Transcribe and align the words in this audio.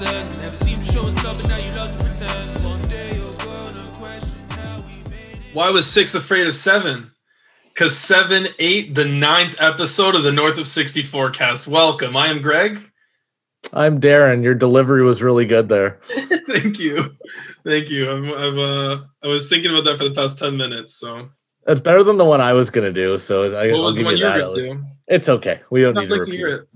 understand. 0.00 0.38
Never 0.38 0.56
seem 0.56 0.76
to 0.76 0.84
show 0.84 1.00
us 1.00 1.24
love, 1.24 1.40
but 1.40 1.48
now 1.48 1.56
you 1.58 1.72
love 1.72 1.98
to 1.98 2.04
pretend. 2.04 2.64
One 2.64 2.82
day 2.82 3.16
you're 3.16 3.26
gonna 3.44 3.90
question 3.94 4.38
how 4.50 4.76
we 4.82 4.96
made 5.10 5.36
it. 5.36 5.40
Why 5.54 5.70
was 5.70 5.86
six 5.90 6.14
afraid 6.14 6.46
of 6.46 6.54
seven? 6.54 7.10
Because 7.74 7.96
seven, 7.96 8.48
eight, 8.58 8.94
the 8.94 9.04
ninth 9.04 9.56
episode 9.58 10.14
of 10.14 10.22
the 10.24 10.32
North 10.32 10.58
of 10.58 10.66
64 10.66 11.30
cast. 11.30 11.68
Welcome. 11.68 12.16
I 12.16 12.26
am 12.28 12.42
Greg. 12.42 12.80
I'm 13.72 14.00
Darren. 14.00 14.42
Your 14.42 14.54
delivery 14.54 15.02
was 15.02 15.22
really 15.22 15.46
good 15.46 15.68
there. 15.68 16.00
Thank 16.46 16.78
you. 16.78 17.16
Thank 17.64 17.90
you. 17.90 18.10
I'm, 18.10 18.32
I've, 18.32 18.58
uh, 18.58 19.02
I 19.22 19.28
was 19.28 19.48
thinking 19.48 19.70
about 19.72 19.84
that 19.84 19.98
for 19.98 20.04
the 20.08 20.14
past 20.14 20.38
10 20.38 20.56
minutes. 20.56 20.98
So, 20.98 21.28
That's 21.66 21.80
better 21.80 22.02
than 22.02 22.16
the 22.18 22.24
one 22.24 22.40
I 22.40 22.52
was 22.52 22.70
gonna 22.70 22.92
do. 22.92 23.18
So 23.18 23.56
I, 23.56 23.68
what 23.72 23.74
I'll 23.74 23.82
was 23.84 23.96
give 23.98 24.06
one 24.06 24.16
you 24.16 24.24
you 24.24 24.28
that. 24.28 24.36
at 24.36 24.40
going 24.40 24.56
least. 24.56 24.68
to 24.70 24.74
do? 24.76 24.84
It's 25.08 25.28
okay. 25.28 25.60
We 25.70 25.82
don't 25.82 25.96
I'd 25.98 26.02
need 26.02 26.08
to 26.08 26.14
to 26.14 26.20
repeat. 26.20 26.36
hear 26.36 26.48
it. 26.48 26.68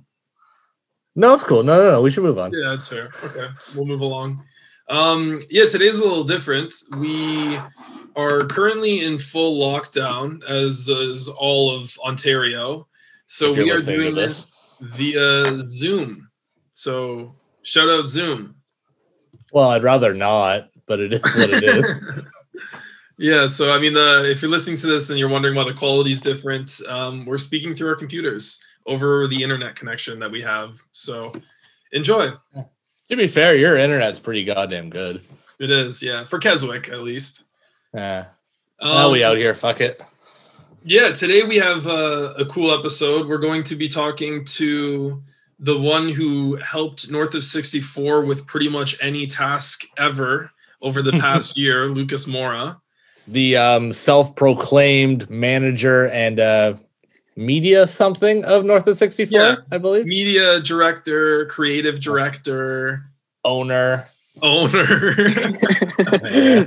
No, 1.14 1.34
it's 1.34 1.42
cool. 1.42 1.62
No, 1.62 1.76
no, 1.82 1.90
no. 1.90 2.02
We 2.02 2.10
should 2.10 2.24
move 2.24 2.38
on. 2.38 2.52
Yeah, 2.52 2.70
that's 2.70 2.88
fair. 2.88 3.10
Okay, 3.22 3.48
we'll 3.74 3.86
move 3.86 4.00
along. 4.00 4.42
Um, 4.88 5.38
yeah, 5.50 5.66
today's 5.66 5.98
a 5.98 6.02
little 6.02 6.24
different. 6.24 6.72
We 6.96 7.58
are 8.16 8.40
currently 8.40 9.04
in 9.04 9.18
full 9.18 9.58
lockdown, 9.58 10.42
as 10.48 10.88
is 10.88 11.28
all 11.28 11.74
of 11.74 11.94
Ontario. 12.04 12.88
So 13.26 13.52
we 13.52 13.70
are 13.70 13.80
doing 13.80 14.14
this 14.14 14.50
via 14.80 15.60
Zoom. 15.60 16.28
So 16.72 17.34
shout 17.62 17.88
out 17.88 18.06
Zoom. 18.06 18.56
Well, 19.52 19.70
I'd 19.70 19.82
rather 19.82 20.14
not, 20.14 20.70
but 20.86 20.98
it 20.98 21.12
is 21.12 21.22
what 21.34 21.50
it 21.50 21.62
is. 21.62 22.24
yeah, 23.18 23.46
so 23.46 23.72
I 23.72 23.78
mean, 23.78 23.92
the 23.92 24.30
if 24.30 24.40
you're 24.42 24.50
listening 24.50 24.78
to 24.78 24.86
this 24.86 25.10
and 25.10 25.18
you're 25.18 25.28
wondering 25.28 25.54
why 25.54 25.64
the 25.64 25.74
quality 25.74 26.10
is 26.10 26.20
different, 26.20 26.80
um, 26.88 27.26
we're 27.26 27.38
speaking 27.38 27.74
through 27.74 27.88
our 27.88 27.96
computers 27.96 28.58
over 28.86 29.26
the 29.28 29.42
internet 29.42 29.76
connection 29.76 30.18
that 30.20 30.30
we 30.30 30.42
have. 30.42 30.80
So 30.92 31.32
enjoy. 31.92 32.32
to 32.54 33.16
be 33.16 33.26
fair, 33.28 33.56
your 33.56 33.76
internet's 33.76 34.18
pretty 34.18 34.44
goddamn 34.44 34.90
good. 34.90 35.22
It 35.58 35.70
is, 35.70 36.02
yeah, 36.02 36.24
for 36.24 36.38
Keswick 36.38 36.88
at 36.88 37.02
least. 37.02 37.44
Yeah. 37.94 38.26
Um, 38.80 39.12
we 39.12 39.22
out 39.22 39.36
here. 39.36 39.54
Fuck 39.54 39.80
it. 39.80 40.00
Yeah, 40.84 41.12
today 41.12 41.44
we 41.44 41.56
have 41.56 41.86
uh, 41.86 42.34
a 42.36 42.44
cool 42.46 42.76
episode. 42.76 43.28
We're 43.28 43.38
going 43.38 43.62
to 43.64 43.76
be 43.76 43.88
talking 43.88 44.44
to 44.46 45.22
the 45.60 45.78
one 45.78 46.08
who 46.08 46.56
helped 46.56 47.08
North 47.08 47.34
of 47.34 47.44
64 47.44 48.22
with 48.22 48.44
pretty 48.46 48.68
much 48.68 48.96
any 49.00 49.28
task 49.28 49.84
ever 49.96 50.50
over 50.80 51.00
the 51.00 51.12
past 51.20 51.56
year, 51.56 51.86
Lucas 51.86 52.26
Mora. 52.26 52.80
The 53.28 53.56
um, 53.56 53.92
self-proclaimed 53.92 55.30
manager 55.30 56.08
and 56.08 56.40
uh, 56.40 56.74
media 57.36 57.86
something 57.86 58.44
of 58.44 58.64
North 58.64 58.86
of 58.86 58.96
64, 58.96 59.38
Yeah. 59.38 59.56
I 59.70 59.78
believe. 59.78 60.06
Media 60.06 60.60
director, 60.60 61.46
creative 61.46 62.00
director, 62.00 63.04
Owner. 63.44 64.08
owner, 64.40 65.14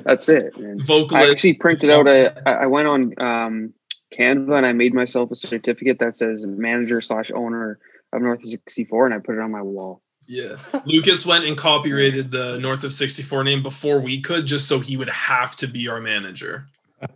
That's 0.04 0.28
it. 0.30 0.58
Man. 0.58 0.80
I 1.14 1.30
actually 1.30 1.54
printed 1.54 1.90
out 1.90 2.08
a 2.08 2.34
I 2.48 2.66
went 2.68 2.88
on 2.88 3.14
um, 3.22 3.74
Canva 4.18 4.58
and 4.58 4.66
I 4.66 4.72
made 4.74 4.94
myself 4.94 5.32
a 5.32 5.36
certificate 5.36 6.00
that 6.00 6.16
says 6.18 6.46
manager 6.46 7.02
slash 7.02 7.32
owner 7.34 7.80
of 8.14 8.22
North 8.22 8.42
of 8.42 8.48
64, 8.50 9.06
and 9.08 9.16
I 9.16 9.20
put 9.20 9.36
it 9.36 9.42
on 9.42 9.52
my 9.52 9.62
wall. 9.62 10.02
Yeah. 10.28 10.58
Lucas 10.86 11.26
went 11.26 11.46
and 11.46 11.58
copyrighted 11.58 12.32
the 12.32 12.58
North 12.60 12.84
of 12.84 12.94
64 12.94 13.44
name 13.44 13.62
before 13.62 14.00
we 14.00 14.22
could, 14.22 14.46
just 14.46 14.68
so 14.68 14.80
he 14.80 14.98
would 14.98 15.10
have 15.10 15.56
to 15.58 15.68
be 15.68 15.88
our 15.88 16.00
manager. 16.00 16.66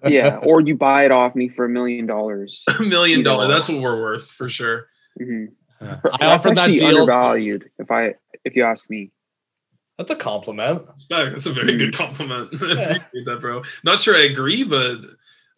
Yeah, 0.07 0.37
or 0.43 0.61
you 0.61 0.75
buy 0.75 1.05
it 1.05 1.11
off 1.11 1.35
me 1.35 1.49
for 1.49 1.65
a 1.65 1.69
million 1.69 2.05
dollars. 2.05 2.63
A 2.79 2.83
million 2.83 3.23
dollars. 3.23 3.49
That's 3.49 3.69
what 3.69 3.81
we're 3.81 4.01
worth 4.01 4.29
for 4.29 4.49
sure. 4.49 4.87
Mhm. 5.19 5.49
I 5.81 5.85
That's 5.85 6.23
offered 6.23 6.57
that 6.57 6.69
actually 6.71 6.77
deal. 6.77 6.99
undervalued. 7.01 7.69
If 7.79 7.89
I, 7.91 8.15
if 8.43 8.55
you 8.55 8.63
ask 8.65 8.89
me. 8.89 9.11
That's 9.97 10.11
a 10.11 10.15
compliment. 10.15 10.83
Respect. 10.95 11.31
That's 11.31 11.45
a 11.45 11.51
very 11.53 11.77
good 11.77 11.93
compliment. 11.95 12.49
I 12.61 12.71
appreciate 12.71 13.25
that, 13.25 13.39
bro. 13.41 13.63
Not 13.83 13.99
sure 13.99 14.15
I 14.15 14.21
agree, 14.23 14.63
but 14.63 14.97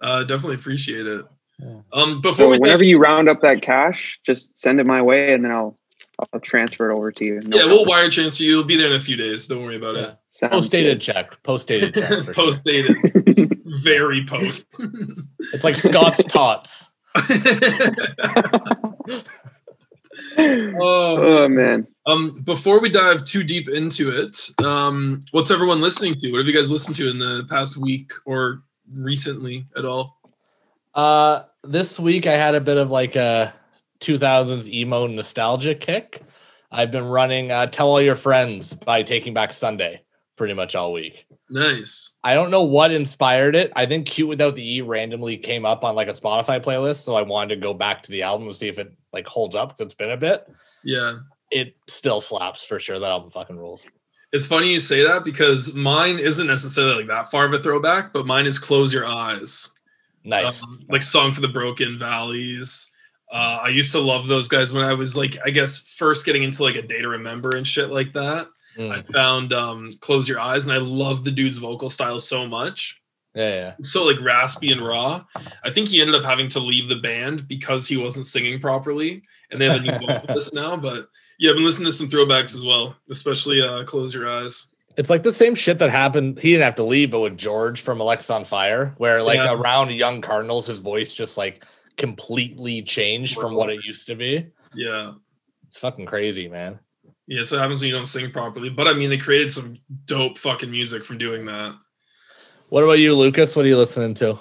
uh, 0.02 0.24
definitely 0.24 0.56
appreciate 0.56 1.06
it. 1.08 1.26
Yeah. 1.60 1.82
Um, 1.94 2.22
before 2.22 2.36
So 2.36 2.50
we 2.50 2.58
whenever 2.60 2.84
you 2.84 2.98
round 2.98 3.30
up 3.30 3.42
that 3.42 3.62
cash, 3.62 4.20
just 4.26 4.58
send 4.58 4.80
it 4.80 4.88
my 4.88 5.02
way, 5.02 5.34
and 5.34 5.46
then 5.46 5.52
I'll, 5.52 5.78
I'll 6.34 6.40
transfer 6.40 6.90
it 6.90 6.96
over 6.96 7.12
to 7.12 7.26
you. 7.26 7.40
No 7.46 7.58
yeah, 7.58 7.66
we'll 7.66 7.86
wire 7.86 8.10
transfer 8.10 8.44
you. 8.44 8.54
It'll 8.54 8.64
be 8.64 8.78
there 8.78 8.88
in 8.88 8.94
a 8.94 9.00
few 9.00 9.16
days. 9.16 9.48
Don't 9.48 9.64
worry 9.64 9.78
about 9.78 9.96
Yeah. 9.96 10.14
Sounds 10.30 10.54
Post 10.54 10.72
dated 10.72 11.02
check. 11.02 11.42
Post 11.44 11.68
dated 11.68 11.94
check. 11.94 12.10
For 12.26 12.34
sure. 12.34 12.34
Post 12.34 12.64
dated, 12.66 12.96
very 13.80 14.26
post. 14.26 14.68
It's 15.54 15.64
like 15.64 15.76
Scott's 15.76 16.24
tots. 16.26 16.90
oh, 20.38 20.78
oh 20.78 21.50
man. 21.50 21.88
um, 22.06 22.40
before 22.44 22.80
we 22.80 22.90
dive 22.90 23.26
too 23.26 23.44
deep 23.44 23.68
into 23.68 24.12
it, 24.12 24.50
um, 24.64 25.24
what's 25.32 25.52
everyone 25.52 25.82
listening 25.82 26.14
to? 26.16 26.32
What 26.32 26.38
have 26.38 26.48
you 26.48 26.54
guys 26.54 26.72
listened 26.72 26.96
to 26.98 27.10
in 27.10 27.20
the 27.20 27.46
past 27.50 27.76
week 27.76 28.12
or 28.26 28.62
recently 28.94 29.66
at 29.76 29.84
all? 29.84 30.22
Uh, 30.94 31.44
this 31.64 32.00
week 32.00 32.28
I 32.28 32.34
had 32.34 32.56
a 32.56 32.62
bit 32.62 32.78
of 32.78 32.92
like 32.92 33.16
a 33.16 33.54
2000s 34.00 34.68
emo 34.68 35.08
nostalgia 35.08 35.76
kick. 35.76 36.22
I've 36.72 36.92
been 36.92 37.06
running 37.06 37.52
uh, 37.52 37.66
"Tell 37.68 37.90
All 37.90 38.02
Your 38.02 38.16
Friends" 38.16 38.74
by 38.74 39.04
Taking 39.04 39.34
Back 39.34 39.52
Sunday 39.54 40.02
pretty 40.38 40.54
much 40.54 40.76
all 40.76 40.94
week. 40.94 41.28
Nice. 41.52 42.14
I 42.24 42.34
don't 42.34 42.50
know 42.50 42.64
what 42.64 42.92
inspired 42.92 43.56
it. 43.56 43.74
I 43.76 43.86
think 43.86 44.08
"Cute 44.08 44.30
Without 44.30 44.56
the 44.56 44.78
E" 44.78 44.82
randomly 44.82 45.38
came 45.38 45.66
up 45.66 45.84
on 45.84 45.96
like 45.96 46.08
a 46.08 46.12
Spotify 46.12 46.62
playlist, 46.62 47.04
so 47.04 47.16
I 47.16 47.24
wanted 47.24 47.56
to 47.56 47.62
go 47.62 47.74
back 47.74 48.02
to 48.04 48.12
the 48.12 48.24
album 48.24 48.48
and 48.48 48.56
see 48.56 48.70
if 48.70 48.80
it 48.80 48.94
like 49.12 49.28
holds 49.28 49.56
up. 49.56 49.80
It's 49.80 49.94
been 49.94 50.12
a 50.12 50.18
bit. 50.18 50.50
Yeah. 50.84 51.20
It 51.52 51.76
still 51.88 52.22
slaps 52.22 52.64
for 52.64 52.80
sure. 52.80 52.98
That 53.00 53.12
album 53.12 53.32
fucking 53.32 53.58
rules. 53.58 53.86
It's 54.32 54.48
funny 54.48 54.72
you 54.72 54.80
say 54.80 55.04
that 55.04 55.26
because 55.26 55.74
mine 55.74 56.18
isn't 56.18 56.48
necessarily 56.48 57.04
like 57.04 57.08
that 57.08 57.30
far 57.30 57.46
of 57.46 57.54
a 57.54 57.58
throwback, 57.58 58.14
but 58.14 58.26
mine 58.26 58.46
is 58.46 58.58
"Close 58.58 58.94
Your 58.94 59.06
Eyes." 59.06 59.70
Nice. 60.24 60.64
um, 60.64 60.80
like 60.88 61.02
song 61.04 61.34
for 61.34 61.42
the 61.42 61.48
broken 61.48 61.98
valleys 61.98 62.92
uh, 63.32 63.58
i 63.64 63.70
used 63.70 63.92
to 63.92 64.00
love 64.00 64.28
those 64.28 64.48
guys 64.48 64.72
when 64.72 64.84
i 64.84 64.94
was 64.94 65.18
like 65.18 65.36
i 65.46 65.50
guess 65.50 65.96
first 65.98 66.28
getting 66.28 66.44
into 66.44 66.62
like 66.62 66.76
a 66.76 66.82
day 66.84 67.02
to 67.02 67.08
remember 67.08 67.56
and 67.56 67.68
shit 67.68 67.90
like 67.90 68.14
that 68.14 68.48
Mm. 68.78 68.92
i 68.92 69.02
found 69.02 69.52
um 69.54 69.92
close 70.02 70.30
your 70.30 70.40
eyes 70.40 70.66
and 70.68 70.74
i 70.74 70.78
love 70.80 71.24
the 71.24 71.32
dude's 71.32 71.58
vocal 71.58 71.90
style 71.90 72.20
so 72.20 72.48
much 72.48 73.02
Yeah, 73.36 73.54
yeah. 73.54 73.74
So 73.82 74.06
like 74.06 74.20
raspy 74.22 74.72
and 74.72 74.82
raw 74.82 75.24
i 75.64 75.70
think 75.70 75.88
he 75.90 76.00
ended 76.02 76.16
up 76.16 76.24
having 76.24 76.48
to 76.50 76.60
leave 76.60 76.88
the 76.88 76.96
band 76.98 77.48
because 77.48 77.88
he 77.88 77.98
wasn't 77.98 78.26
singing 78.28 78.60
properly 78.62 79.24
and 79.50 79.60
they 79.60 79.66
have 79.70 79.82
a 79.82 79.84
new 79.84 79.98
vocalist 80.00 80.54
now 80.64 80.78
but 80.78 81.08
yeah 81.40 81.50
i've 81.50 81.56
been 81.58 81.66
listening 81.66 81.88
to 81.88 81.92
some 81.92 82.08
throwbacks 82.10 82.56
as 82.56 82.64
well 82.66 82.96
especially 83.10 83.62
uh 83.62 83.84
close 83.84 84.14
your 84.14 84.30
eyes 84.30 84.68
It's 84.98 85.10
like 85.10 85.24
the 85.24 85.32
same 85.34 85.56
shit 85.56 85.80
that 85.80 85.90
happened. 85.90 86.38
He 86.40 86.52
didn't 86.52 86.66
have 86.66 86.76
to 86.76 86.84
leave, 86.84 87.12
but 87.12 87.22
with 87.22 87.38
George 87.38 87.80
from 87.80 88.00
Alexisonfire, 88.00 88.94
where 88.98 89.24
like 89.24 89.40
Yeah. 89.40 89.54
around 89.54 89.92
Young 89.92 90.20
Cardinals, 90.22 90.68
his 90.68 90.80
voice 90.80 91.14
just 91.14 91.38
like 91.38 91.64
completely 91.96 92.82
changed 92.82 93.36
from 93.40 93.56
what 93.56 93.70
it 93.70 93.86
used 93.86 94.08
to 94.08 94.16
be. 94.16 94.48
yeah 94.76 95.14
It's 95.68 95.80
fucking 95.80 96.08
crazy, 96.08 96.50
man. 96.50 96.80
Yeah 97.32 97.42
it's 97.42 97.52
what 97.52 97.62
happens 97.62 97.80
when 97.82 97.90
you 97.90 97.96
don't 97.96 98.06
sing 98.06 98.30
properly 98.32 98.70
but 98.70 98.88
i 98.88 98.94
mean 98.94 99.10
they 99.10 99.18
created 99.18 99.52
some 99.52 99.78
dope 100.06 100.38
fucking 100.38 100.70
music 100.70 101.04
from 101.06 101.18
doing 101.18 101.46
that 101.46 101.74
What 102.72 102.86
about 102.86 103.00
you, 103.00 103.14
Lucas? 103.18 103.54
What 103.54 103.66
are 103.66 103.68
you 103.68 103.78
listening 103.78 104.14
to? 104.14 104.40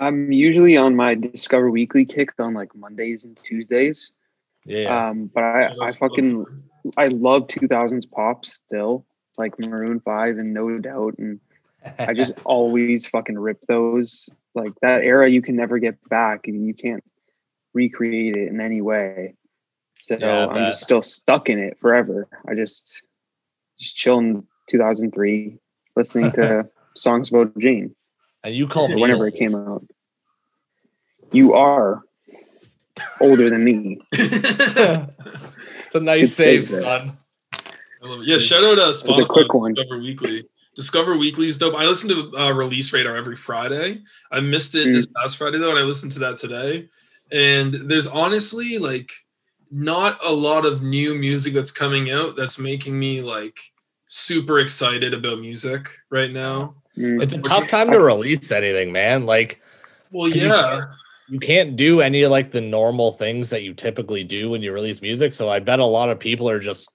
I'm 0.00 0.32
usually 0.32 0.76
on 0.76 0.96
my 0.96 1.14
Discover 1.14 1.70
Weekly 1.70 2.04
kick 2.04 2.32
on 2.40 2.52
like 2.52 2.74
Mondays 2.74 3.22
and 3.22 3.38
Tuesdays. 3.44 4.10
Yeah. 4.64 5.10
Um, 5.10 5.30
but 5.32 5.44
I, 5.44 5.72
I 5.80 5.92
fucking 5.92 6.44
fun. 6.44 6.62
I 6.96 7.06
love 7.06 7.46
2000s 7.46 8.10
pop 8.10 8.44
still, 8.44 9.06
like 9.38 9.56
Maroon 9.56 10.00
Five 10.00 10.38
and 10.38 10.52
No 10.52 10.76
Doubt, 10.80 11.14
and 11.18 11.38
I 11.96 12.12
just 12.12 12.32
always 12.44 13.06
fucking 13.06 13.38
rip 13.38 13.60
those. 13.68 14.28
Like 14.56 14.72
that 14.82 15.04
era, 15.04 15.30
you 15.30 15.42
can 15.42 15.54
never 15.54 15.78
get 15.78 15.96
back, 16.08 16.48
and 16.48 16.66
you 16.66 16.74
can't 16.74 17.04
recreate 17.72 18.36
it 18.36 18.48
in 18.48 18.60
any 18.60 18.80
way. 18.80 19.36
So 19.98 20.16
Yeah, 20.20 20.46
I 20.46 20.58
I'm 20.58 20.66
just 20.66 20.82
still 20.82 21.02
stuck 21.02 21.48
in 21.48 21.58
it 21.58 21.78
forever. 21.80 22.28
I 22.48 22.54
just 22.54 23.02
just 23.78 23.96
chilling 23.96 24.46
2003, 24.70 25.58
listening 25.96 26.32
to 26.32 26.68
songs 26.94 27.28
about 27.30 27.56
Jane 27.58 27.94
and 28.44 28.54
you 28.54 28.66
call 28.66 28.88
me 28.88 29.00
whenever 29.00 29.24
old. 29.24 29.34
it 29.34 29.38
came 29.38 29.54
out. 29.54 29.84
You 31.32 31.54
are 31.54 32.02
older 33.20 33.50
than 33.50 33.64
me. 33.64 34.00
it's 34.12 35.94
a 35.94 36.00
nice 36.00 36.20
Good 36.20 36.30
save, 36.30 36.66
save 36.68 36.80
son. 36.80 37.18
I 38.02 38.06
love 38.06 38.20
it. 38.20 38.26
Yeah, 38.26 38.38
shout 38.38 38.64
out 38.64 38.78
uh, 38.78 38.86
was 38.86 39.18
a 39.18 39.24
quick 39.24 39.52
one. 39.52 39.74
Discover 39.74 40.00
Weekly. 40.00 40.44
Discover 40.76 41.16
Weekly's 41.16 41.58
dope. 41.58 41.74
I 41.74 41.86
listen 41.86 42.10
to 42.10 42.38
uh, 42.38 42.52
Release 42.52 42.92
Radar 42.92 43.16
every 43.16 43.34
Friday. 43.36 44.02
I 44.30 44.40
missed 44.40 44.74
it 44.74 44.86
Mm. 44.88 44.94
this 44.94 45.06
past 45.16 45.38
Friday 45.38 45.58
though, 45.58 45.70
and 45.70 45.78
I 45.78 45.82
listened 45.82 46.12
to 46.12 46.18
that 46.20 46.36
today. 46.36 46.88
And 47.32 47.90
there's 47.90 48.06
honestly 48.06 48.78
like 48.78 49.10
not 49.70 50.18
a 50.24 50.32
lot 50.32 50.64
of 50.64 50.82
new 50.82 51.14
music 51.14 51.52
that's 51.52 51.70
coming 51.70 52.10
out 52.10 52.36
that's 52.36 52.58
making 52.58 52.98
me 52.98 53.20
like 53.20 53.58
super 54.08 54.60
excited 54.60 55.14
about 55.14 55.40
music 55.40 55.88
right 56.10 56.32
now. 56.32 56.74
Mm. 56.96 57.22
It's 57.22 57.34
a 57.34 57.38
tough 57.38 57.66
time 57.66 57.90
to 57.90 58.00
release 58.00 58.50
anything, 58.52 58.92
man. 58.92 59.26
Like 59.26 59.60
Well, 60.10 60.28
You 60.28 60.48
yeah. 60.48 60.86
you 61.28 61.38
can't 61.38 61.76
do 61.76 62.00
any 62.00 62.22
of 62.22 62.30
like 62.30 62.52
the 62.52 62.60
normal 62.60 63.12
things 63.12 63.50
that 63.50 63.62
you 63.62 63.74
typically 63.74 64.24
do 64.24 64.50
when 64.50 64.62
you 64.62 64.72
release 64.72 65.02
music. 65.02 65.34
So 65.34 65.48
I 65.48 65.58
bet 65.58 65.80
a 65.80 65.86
lot 65.86 66.10
of 66.10 66.18
people 66.18 66.48
are 66.48 66.60
just 66.60 66.88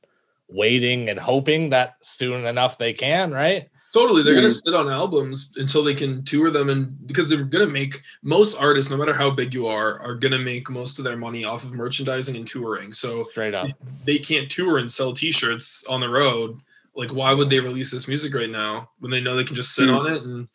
waiting 0.49 1.09
and 1.09 1.19
hoping 1.19 1.69
that 1.69 1.95
soon 2.01 2.45
enough 2.45 2.77
they 2.77 2.93
can, 2.93 3.31
right? 3.31 3.69
Totally, 3.93 4.23
they're 4.23 4.35
gonna 4.35 4.47
Mm. 4.47 4.63
sit 4.65 4.73
on 4.73 4.87
albums 4.89 5.51
until 5.57 5.83
they 5.83 5.93
can 5.93 6.23
tour 6.23 6.49
them, 6.49 6.69
and 6.69 6.95
because 7.07 7.27
they're 7.27 7.43
gonna 7.43 7.65
make 7.67 8.01
most 8.23 8.55
artists, 8.57 8.89
no 8.89 8.95
matter 8.95 9.13
how 9.13 9.29
big 9.29 9.53
you 9.53 9.67
are, 9.67 9.99
are 9.99 10.15
gonna 10.15 10.39
make 10.39 10.69
most 10.69 10.97
of 10.97 11.03
their 11.03 11.17
money 11.17 11.43
off 11.43 11.65
of 11.65 11.73
merchandising 11.73 12.35
and 12.37 12.47
touring. 12.47 12.93
So 12.93 13.23
Straight 13.23 13.53
up. 13.53 13.69
they 14.05 14.17
can't 14.17 14.49
tour 14.49 14.77
and 14.77 14.89
sell 14.89 15.11
T-shirts 15.11 15.83
on 15.89 15.99
the 15.99 16.07
road. 16.09 16.57
Like, 16.95 17.13
why 17.13 17.33
would 17.33 17.49
they 17.49 17.59
release 17.59 17.91
this 17.91 18.07
music 18.07 18.33
right 18.33 18.49
now 18.49 18.89
when 18.99 19.11
they 19.11 19.19
know 19.21 19.35
they 19.35 19.43
can 19.43 19.55
just 19.57 19.75
sit 19.75 19.89
Mm. 19.89 19.95
on 19.95 20.13
it 20.13 20.23
and 20.23 20.47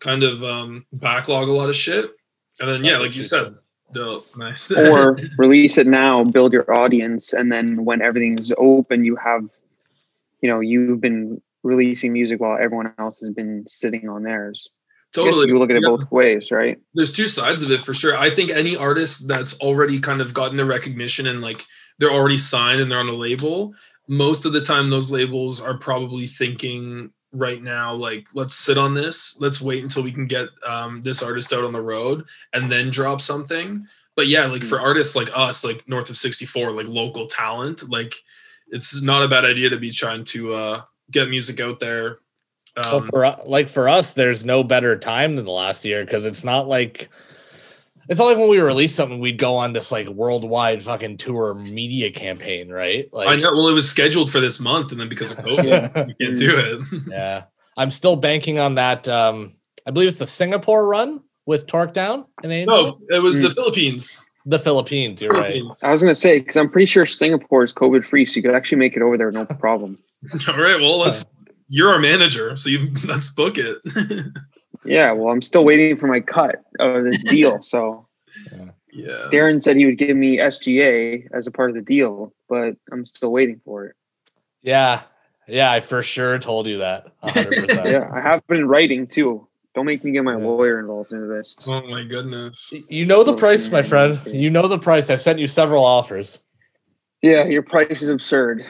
kind 0.00 0.22
of 0.22 0.42
um, 0.42 0.86
backlog 0.94 1.48
a 1.48 1.52
lot 1.52 1.68
of 1.68 1.76
shit? 1.76 2.10
And 2.60 2.70
then, 2.70 2.82
yeah, 2.84 2.92
That's 2.92 3.02
like 3.02 3.16
you 3.16 3.24
said, 3.24 3.54
the 3.92 4.22
nice. 4.36 4.70
or 4.72 5.16
release 5.38 5.76
it 5.76 5.86
now, 5.86 6.24
build 6.24 6.52
your 6.54 6.70
audience, 6.78 7.32
and 7.34 7.52
then 7.52 7.84
when 7.84 8.00
everything's 8.00 8.50
open, 8.56 9.04
you 9.04 9.16
have, 9.16 9.48
you 10.40 10.48
know, 10.48 10.60
you've 10.60 11.00
been 11.02 11.40
releasing 11.68 12.12
music 12.12 12.40
while 12.40 12.56
everyone 12.56 12.92
else 12.98 13.18
has 13.20 13.30
been 13.30 13.64
sitting 13.66 14.08
on 14.08 14.22
theirs. 14.22 14.68
Totally. 15.14 15.48
you 15.48 15.58
look 15.58 15.70
at 15.70 15.76
it 15.76 15.82
Yeah. 15.82 15.90
both 15.96 16.10
ways, 16.10 16.50
right? 16.50 16.76
there's 16.94 17.12
two 17.12 17.28
sides 17.28 17.62
of 17.62 17.70
it 17.70 17.80
for 17.82 17.94
sure. 17.94 18.16
I 18.16 18.28
think 18.30 18.50
any 18.50 18.76
artist 18.76 19.26
that's 19.26 19.58
already 19.60 19.98
kind 20.00 20.20
of 20.20 20.34
gotten 20.34 20.56
the 20.56 20.64
recognition 20.66 21.26
and 21.26 21.40
like 21.40 21.64
they're 21.98 22.10
already 22.12 22.38
signed 22.38 22.80
and 22.80 22.90
they're 22.90 22.98
on 22.98 23.08
a 23.08 23.12
label, 23.28 23.72
most 24.08 24.44
of 24.46 24.52
the 24.52 24.60
time 24.60 24.90
those 24.90 25.10
labels 25.10 25.60
are 25.62 25.78
probably 25.78 26.26
thinking 26.26 27.10
right 27.32 27.62
now 27.62 27.92
like 27.92 28.26
let's 28.34 28.54
sit 28.54 28.78
on 28.78 28.94
this, 28.94 29.36
let's 29.40 29.60
wait 29.60 29.82
until 29.82 30.02
we 30.02 30.12
can 30.12 30.26
get 30.26 30.48
um, 30.66 31.00
this 31.02 31.22
artist 31.22 31.52
out 31.52 31.64
on 31.64 31.72
the 31.72 31.80
road 31.80 32.24
and 32.52 32.70
then 32.72 32.90
drop 32.90 33.20
something. 33.20 33.86
But 34.16 34.26
yeah, 34.26 34.46
like 34.46 34.64
for 34.64 34.80
artists 34.80 35.14
like 35.16 35.30
us, 35.34 35.64
like 35.64 35.86
north 35.88 36.10
of 36.10 36.16
64, 36.16 36.72
like 36.72 36.86
local 36.86 37.26
talent, 37.26 37.88
like 37.88 38.14
it's 38.68 39.00
not 39.00 39.22
a 39.22 39.28
bad 39.28 39.44
idea 39.46 39.70
to 39.70 39.78
be 39.78 39.90
trying 39.90 40.24
to 40.26 40.54
uh, 40.54 40.82
get 41.10 41.28
music 41.28 41.60
out 41.60 41.80
there. 41.80 42.18
Well, 42.76 42.96
Um, 42.96 43.08
for 43.08 43.36
like 43.46 43.68
for 43.68 43.88
us, 43.88 44.12
there's 44.12 44.44
no 44.44 44.62
better 44.62 44.96
time 44.98 45.36
than 45.36 45.44
the 45.44 45.50
last 45.50 45.84
year 45.84 46.04
because 46.04 46.24
it's 46.24 46.44
not 46.44 46.68
like 46.68 47.08
it's 48.08 48.18
not 48.18 48.26
like 48.26 48.38
when 48.38 48.48
we 48.48 48.58
release 48.58 48.94
something, 48.94 49.20
we'd 49.20 49.38
go 49.38 49.56
on 49.56 49.72
this 49.72 49.92
like 49.92 50.08
worldwide 50.08 50.82
fucking 50.82 51.18
tour 51.18 51.54
media 51.54 52.10
campaign, 52.10 52.70
right? 52.70 53.08
Like 53.12 53.28
I 53.28 53.36
know. 53.36 53.54
Well, 53.54 53.68
it 53.68 53.72
was 53.72 53.88
scheduled 53.88 54.30
for 54.30 54.40
this 54.40 54.60
month, 54.60 54.92
and 54.92 55.00
then 55.00 55.08
because 55.08 55.32
of 55.32 55.38
COVID, 55.38 56.06
we 56.06 56.14
can't 56.14 56.38
do 56.38 56.56
it. 56.56 57.02
yeah. 57.08 57.44
I'm 57.76 57.90
still 57.90 58.16
banking 58.16 58.58
on 58.58 58.76
that. 58.76 59.06
Um, 59.06 59.54
I 59.86 59.90
believe 59.90 60.08
it's 60.08 60.18
the 60.18 60.26
Singapore 60.26 60.86
run 60.86 61.22
with 61.46 61.66
Torque 61.66 61.92
Down 61.92 62.24
and 62.42 62.52
Angel. 62.52 62.76
No, 62.76 63.16
it 63.16 63.20
was 63.20 63.40
the 63.40 63.50
Philippines. 63.50 64.20
The 64.48 64.58
Philippines, 64.58 65.20
you're 65.20 65.30
right. 65.30 65.62
I 65.82 65.90
was 65.90 66.00
gonna 66.00 66.14
say 66.14 66.38
because 66.38 66.56
I'm 66.56 66.70
pretty 66.70 66.86
sure 66.86 67.04
Singapore 67.04 67.64
is 67.64 67.74
COVID 67.74 68.04
free, 68.04 68.24
so 68.24 68.36
you 68.36 68.42
could 68.42 68.54
actually 68.54 68.78
make 68.78 68.96
it 68.96 69.02
over 69.02 69.18
there 69.18 69.30
no 69.30 69.44
problem. 69.60 69.96
All 70.48 70.56
right. 70.56 70.80
Well, 70.80 70.98
let's. 70.98 71.24
You're 71.70 71.90
our 71.90 71.98
manager, 71.98 72.56
so 72.56 72.70
you 72.70 72.90
let's 73.04 73.28
book 73.28 73.58
it. 73.58 73.76
yeah, 74.86 75.12
well, 75.12 75.30
I'm 75.30 75.42
still 75.42 75.66
waiting 75.66 75.98
for 75.98 76.06
my 76.06 76.20
cut 76.20 76.64
of 76.80 77.04
this 77.04 77.22
deal. 77.24 77.62
So 77.62 78.08
yeah. 78.92 79.28
Darren 79.30 79.62
said 79.62 79.76
he 79.76 79.86
would 79.86 79.98
give 79.98 80.16
me 80.16 80.38
SGA 80.38 81.28
as 81.32 81.46
a 81.46 81.50
part 81.50 81.70
of 81.70 81.76
the 81.76 81.82
deal, 81.82 82.32
but 82.48 82.74
I'm 82.90 83.04
still 83.04 83.30
waiting 83.30 83.60
for 83.64 83.86
it. 83.86 83.96
Yeah. 84.62 85.02
Yeah, 85.46 85.70
I 85.70 85.80
for 85.80 86.02
sure 86.02 86.38
told 86.38 86.66
you 86.66 86.78
that. 86.78 87.18
100%. 87.22 87.90
Yeah, 87.90 88.10
I 88.12 88.20
have 88.20 88.42
it 88.48 88.54
in 88.54 88.68
writing 88.68 89.06
too. 89.06 89.47
Don't 89.78 89.86
make 89.86 90.02
me 90.02 90.10
get 90.10 90.24
my 90.24 90.34
lawyer 90.34 90.80
involved 90.80 91.12
into 91.12 91.28
this. 91.28 91.56
Oh 91.68 91.86
my 91.86 92.02
goodness. 92.02 92.74
You 92.88 93.06
know 93.06 93.22
the 93.22 93.32
Oh, 93.32 93.36
price, 93.36 93.70
my 93.70 93.80
friend. 93.80 94.18
You 94.26 94.50
know 94.50 94.66
the 94.66 94.76
price. 94.76 95.08
I've 95.08 95.20
sent 95.20 95.38
you 95.38 95.46
several 95.46 95.84
offers. 95.84 96.40
Yeah, 97.22 97.44
your 97.44 97.62
price 97.62 98.02
is 98.02 98.08
absurd. 98.10 98.64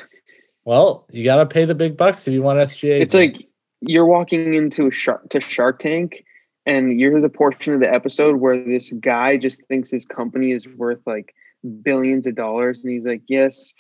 Well, 0.67 1.07
you 1.11 1.25
got 1.25 1.37
to 1.37 1.47
pay 1.47 1.65
the 1.65 1.75
big 1.75 1.97
bucks 1.97 2.29
if 2.29 2.35
you 2.35 2.43
want 2.43 2.59
SGA. 2.59 3.01
It's 3.01 3.15
like 3.15 3.49
you're 3.81 4.05
walking 4.05 4.53
into 4.53 4.89
a 4.89 4.91
shark 4.91 5.31
to 5.31 5.41
Shark 5.41 5.79
Tank, 5.79 6.27
and 6.67 7.01
you're 7.01 7.23
the 7.23 7.31
portion 7.31 7.73
of 7.73 7.81
the 7.81 7.91
episode 7.91 8.37
where 8.37 8.63
this 8.63 8.93
guy 9.01 9.39
just 9.39 9.65
thinks 9.65 9.91
his 9.91 10.05
company 10.05 10.53
is 10.53 10.69
worth 10.77 11.01
like 11.07 11.35
billions 11.81 12.27
of 12.27 12.35
dollars, 12.35 12.81
and 12.85 12.93
he's 12.93 13.07
like, 13.07 13.23
"Yes, 13.29 13.73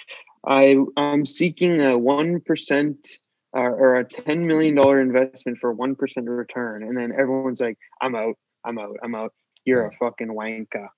I 0.46 0.82
I'm 0.96 1.26
seeking 1.26 1.82
a 1.82 1.98
one 1.98 2.40
percent." 2.40 3.06
Uh, 3.56 3.60
or 3.60 3.96
a 3.96 4.04
ten 4.04 4.46
million 4.46 4.74
dollar 4.74 5.00
investment 5.00 5.56
for 5.58 5.72
one 5.72 5.94
percent 5.94 6.28
return, 6.28 6.82
and 6.82 6.96
then 6.96 7.12
everyone's 7.18 7.60
like, 7.60 7.78
"I'm 8.02 8.14
out, 8.14 8.34
I'm 8.64 8.78
out, 8.78 8.96
I'm 9.02 9.14
out." 9.14 9.32
You're 9.64 9.86
a 9.86 9.92
fucking 9.92 10.28
wanker. 10.28 10.88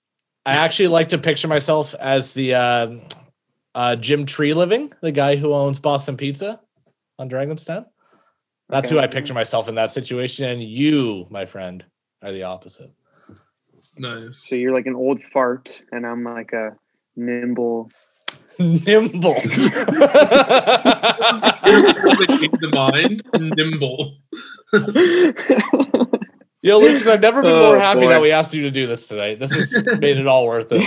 I 0.47 0.53
actually 0.53 0.89
like 0.89 1.11
to 1.11 1.19
picture 1.19 1.49
myself 1.49 1.95
as 1.95 2.33
the 2.33 2.55
uh, 2.55 2.97
uh, 3.75 3.97
Jim 3.97 4.27
Treliving, 4.27 4.93
the 5.01 5.13
guy 5.13 5.37
who 5.37 5.55
owns 5.55 5.79
Boston 5.79 6.17
Pizza 6.17 6.61
on 7.19 7.29
Dragon's 7.29 7.65
Den. 7.65 7.87
That's 8.69 8.89
who 8.89 8.99
I 8.99 9.07
picture 9.07 9.35
myself 9.35 9.69
in 9.69 9.75
that 9.75 9.91
situation. 9.91 10.45
And 10.45 10.63
you, 10.63 11.27
my 11.29 11.45
friend, 11.45 11.85
are 12.23 12.33
the 12.33 12.45
opposite. 12.45 12.91
Nice. 13.99 14.49
So 14.49 14.55
you're 14.55 14.73
like 14.73 14.87
an 14.87 14.95
old 14.95 15.23
fart, 15.23 15.83
and 15.93 16.07
I'm 16.07 16.25
like 16.25 16.53
a 16.53 16.77
nimble. 17.17 17.91
Nimble. 18.61 19.41
That 21.41 22.37
came 22.41 22.51
to 22.53 22.69
mind. 22.73 23.23
Nimble. 23.35 24.17
Yo, 26.63 26.79
Lucas, 26.79 27.07
I've 27.07 27.21
never 27.23 27.41
been 27.43 27.53
Oh, 27.53 27.69
more 27.71 27.79
happy 27.79 28.01
boy. 28.01 28.09
that 28.11 28.21
we 28.21 28.33
asked 28.33 28.53
you 28.53 28.61
to 28.63 28.71
do 28.71 28.87
this 28.87 29.07
tonight. 29.07 29.39
This 29.39 29.51
has 29.53 29.73
made 29.99 30.19
it 30.19 30.27
all 30.27 30.47
worth 30.47 30.67
it. 30.71 30.83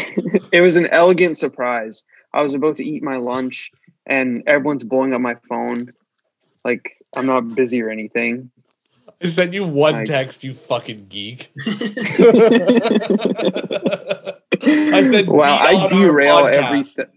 it 0.51 0.61
was 0.61 0.75
an 0.75 0.85
elegant 0.87 1.39
surprise. 1.39 2.03
I 2.31 2.43
was 2.43 2.53
about 2.53 2.77
to 2.77 2.85
eat 2.85 3.01
my 3.01 3.17
lunch 3.17 3.71
and 4.05 4.43
everyone's 4.45 4.83
blowing 4.83 5.13
up 5.15 5.21
my 5.21 5.35
phone. 5.49 5.91
Like 6.63 6.91
I'm 7.15 7.25
not 7.25 7.55
busy 7.55 7.81
or 7.81 7.89
anything. 7.89 8.51
I 9.23 9.29
sent 9.29 9.53
you 9.53 9.65
one 9.65 9.95
I- 9.95 10.03
text, 10.05 10.43
you 10.43 10.53
fucking 10.53 11.07
geek. 11.09 11.51
I 11.65 11.71
said, 15.03 15.27
Wow, 15.27 15.57
I 15.57 15.87
derail 15.89 16.43
podcast." 16.43 17.07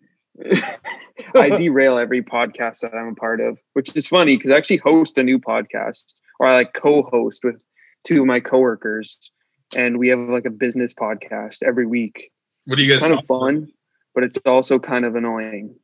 I 1.35 1.49
derail 1.51 1.99
every 1.99 2.23
podcast 2.23 2.81
that 2.81 2.95
I'm 2.95 3.09
a 3.09 3.15
part 3.15 3.41
of, 3.41 3.59
which 3.75 3.95
is 3.97 4.07
funny 4.07 4.37
because 4.37 4.51
I 4.53 4.57
actually 4.57 4.79
host 4.79 5.19
a 5.19 5.23
new 5.23 5.39
podcast 5.39 6.15
or 6.39 6.47
I 6.49 6.55
like 6.57 6.75
co-host 6.75 7.45
with 7.45 7.61
two 8.05 8.21
of 8.21 8.27
my 8.27 8.41
coworkers 8.41 9.31
and 9.77 9.99
we 9.99 10.09
have 10.09 10.19
like 10.21 10.45
a 10.47 10.51
business 10.51 10.93
podcast 10.95 11.63
every 11.63 11.87
week. 11.87 12.31
What 12.67 12.77
do 12.77 12.83
you 12.85 12.93
It's 12.93 13.03
guys? 13.03 13.09
kind 13.09 13.19
of 13.19 13.27
fun, 13.27 13.69
but 14.15 14.25
it's 14.25 14.39
also 14.45 14.79
kind 14.79 15.05
of 15.05 15.17
annoying. 15.17 15.75